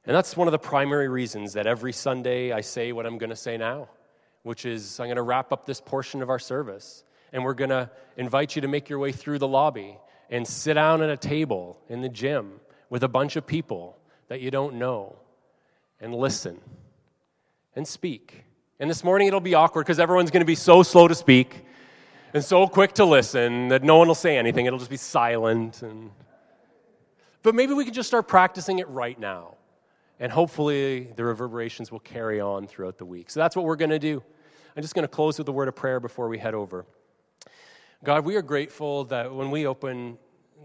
And 0.06 0.16
that's 0.16 0.36
one 0.36 0.48
of 0.48 0.52
the 0.52 0.60
primary 0.60 1.08
reasons 1.08 1.54
that 1.54 1.66
every 1.66 1.94
Sunday 1.94 2.52
I 2.52 2.62
say 2.62 2.92
what 2.92 3.06
I'm 3.06 3.18
going 3.18 3.30
to 3.30 3.36
say 3.36 3.58
now, 3.58 3.90
which 4.44 4.66
is 4.66 5.00
I'm 5.00 5.08
going 5.08 5.16
to 5.16 5.24
wrap 5.24 5.52
up 5.52 5.66
this 5.66 5.82
portion 5.82 6.22
of 6.22 6.30
our 6.30 6.40
service. 6.40 7.04
And 7.32 7.44
we're 7.44 7.56
going 7.56 7.72
to 7.72 7.90
invite 8.16 8.56
you 8.56 8.62
to 8.62 8.68
make 8.68 8.90
your 8.90 9.00
way 9.00 9.12
through 9.12 9.40
the 9.40 9.48
lobby 9.48 9.98
and 10.30 10.48
sit 10.48 10.76
down 10.76 11.02
at 11.02 11.10
a 11.10 11.18
table 11.18 11.80
in 11.90 12.02
the 12.02 12.10
gym 12.10 12.60
with 12.90 13.04
a 13.04 13.08
bunch 13.08 13.36
of 13.36 13.48
people 13.48 13.98
that 14.28 14.40
you 14.40 14.52
don't 14.52 14.76
know 14.76 15.16
and 16.00 16.14
listen 16.14 16.60
and 17.76 17.88
speak. 17.88 18.44
And 18.80 18.90
this 18.90 19.04
morning 19.04 19.28
it'll 19.28 19.40
be 19.40 19.56
awkward 19.56 19.86
because 19.86 20.00
everyone's 20.00 20.30
going 20.30 20.42
to 20.42 20.46
be 20.46 20.56
so 20.56 20.84
slow 20.84 21.08
to 21.08 21.16
speak 21.16 21.66
and 22.34 22.44
so 22.44 22.68
quick 22.68 22.94
to 22.94 23.06
listen 23.06 23.70
that 23.70 23.84
no 23.84 23.98
one 23.98 24.08
will 24.08 24.16
say 24.16 24.38
anything. 24.38 24.66
It'll 24.66 24.80
just 24.80 24.92
be 24.92 24.98
silent. 24.98 25.82
And... 25.82 26.12
But 27.42 27.56
maybe 27.56 27.74
we 27.74 27.86
can 27.86 27.94
just 27.94 28.08
start 28.08 28.28
practicing 28.28 28.80
it 28.80 28.88
right 28.90 29.20
now. 29.20 29.56
And 30.20 30.32
hopefully 30.32 31.10
the 31.16 31.26
reverberations 31.26 31.92
will 31.92 32.00
carry 32.00 32.40
on 32.40 32.68
throughout 32.68 32.98
the 32.98 33.06
week. 33.06 33.30
So 33.30 33.40
that's 33.40 33.56
what 33.56 33.66
we're 33.66 33.76
going 33.76 33.90
to 33.90 34.00
do. 34.00 34.24
I'm 34.76 34.82
just 34.82 34.96
going 34.96 35.04
to 35.04 35.14
close 35.14 35.38
with 35.38 35.48
a 35.48 35.52
word 35.52 35.68
of 35.68 35.76
prayer 35.76 36.00
before 36.00 36.28
we 36.30 36.38
head 36.38 36.54
over. 36.54 36.86
God, 38.04 38.26
we 38.26 38.36
are 38.36 38.42
grateful 38.42 39.06
that 39.06 39.34
when 39.34 39.52
we 39.52 39.66
open 39.66 40.18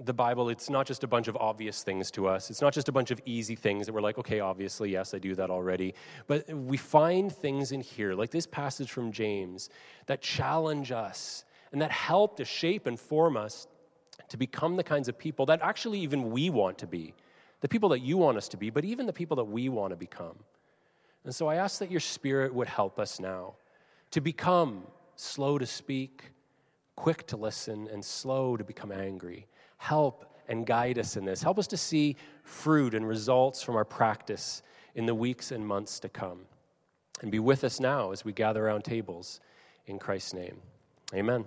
the 0.05 0.13
Bible, 0.13 0.49
it's 0.49 0.71
not 0.71 0.87
just 0.87 1.05
a 1.05 1.07
bunch 1.07 1.29
of 1.29 1.37
obvious 1.37 1.83
things 1.83 2.11
to 2.13 2.29
us. 2.29 2.51
It's 2.51 2.61
not 2.61 2.73
just 2.73 2.89
a 2.89 2.93
bunch 2.93 3.11
of 3.11 3.21
easy 3.25 3.55
things 3.55 3.87
that 3.87 3.93
we're 3.93 4.01
like, 4.01 4.19
okay, 4.19 4.41
obviously, 4.41 4.91
yes, 4.91 5.15
I 5.15 5.19
do 5.19 5.35
that 5.35 5.51
already. 5.51 5.95
But 6.27 6.49
we 6.49 6.77
find 6.77 7.33
things 7.33 7.73
in 7.73 7.81
here, 7.81 8.15
like 8.15 8.31
this 8.31 8.47
passage 8.47 8.91
from 8.91 9.13
James, 9.13 9.71
that 10.07 10.21
challenge 10.21 10.93
us 10.93 11.45
and 11.73 11.83
that 11.83 11.91
help 11.91 12.37
to 12.37 12.45
shape 12.45 12.87
and 12.87 12.99
form 12.99 13.37
us 13.37 13.67
to 14.29 14.37
become 14.37 14.77
the 14.77 14.85
kinds 14.85 15.09
of 15.09 15.19
people 15.19 15.47
that 15.47 15.61
actually 15.63 16.01
even 16.01 16.31
we 16.31 16.51
want 16.51 16.79
to 16.79 16.87
be. 16.87 17.15
The 17.61 17.69
people 17.69 17.89
that 17.91 18.01
you 18.01 18.17
want 18.17 18.37
us 18.37 18.49
to 18.49 18.57
be, 18.57 18.71
but 18.71 18.85
even 18.85 19.07
the 19.07 19.13
people 19.13 19.37
that 19.37 19.45
we 19.45 19.69
want 19.69 19.93
to 19.93 19.97
become. 19.97 20.37
And 21.25 21.35
so 21.35 21.49
I 21.49 21.57
ask 21.57 21.79
that 21.81 21.91
your 21.91 22.01
spirit 22.01 22.55
would 22.55 22.69
help 22.69 22.99
us 22.99 23.19
now 23.19 23.55
to 24.13 24.21
become 24.21 24.85
slow 25.17 25.59
to 25.59 25.67
speak, 25.67 26.31
quick 26.97 27.27
to 27.27 27.37
listen, 27.37 27.89
and 27.93 28.05
slow 28.05 28.57
to 28.57 28.65
become 28.65 28.93
angry 28.93 29.47
help 29.79 30.35
and 30.49 30.67
guide 30.67 30.99
us 30.99 31.17
in 31.17 31.25
this. 31.25 31.43
Help 31.43 31.59
us 31.59 31.67
to 31.69 31.77
see 31.77 32.17
fruit 32.43 32.95
and 32.95 33.09
results 33.09 33.63
from 33.63 33.77
our 33.77 33.85
practice 33.85 34.63
in 34.95 35.07
the 35.07 35.15
weeks 35.15 35.53
and 35.53 35.67
months 35.67 35.99
to 36.01 36.09
come. 36.09 36.41
And 37.23 37.33
be 37.33 37.39
with 37.39 37.65
us 37.65 37.81
now 37.81 38.13
as 38.13 38.25
we 38.25 38.33
gather 38.33 38.67
around 38.67 38.85
tables 38.85 39.41
in 39.87 39.99
Christ's 39.99 40.35
name. 40.35 40.61
Amen. 41.15 41.45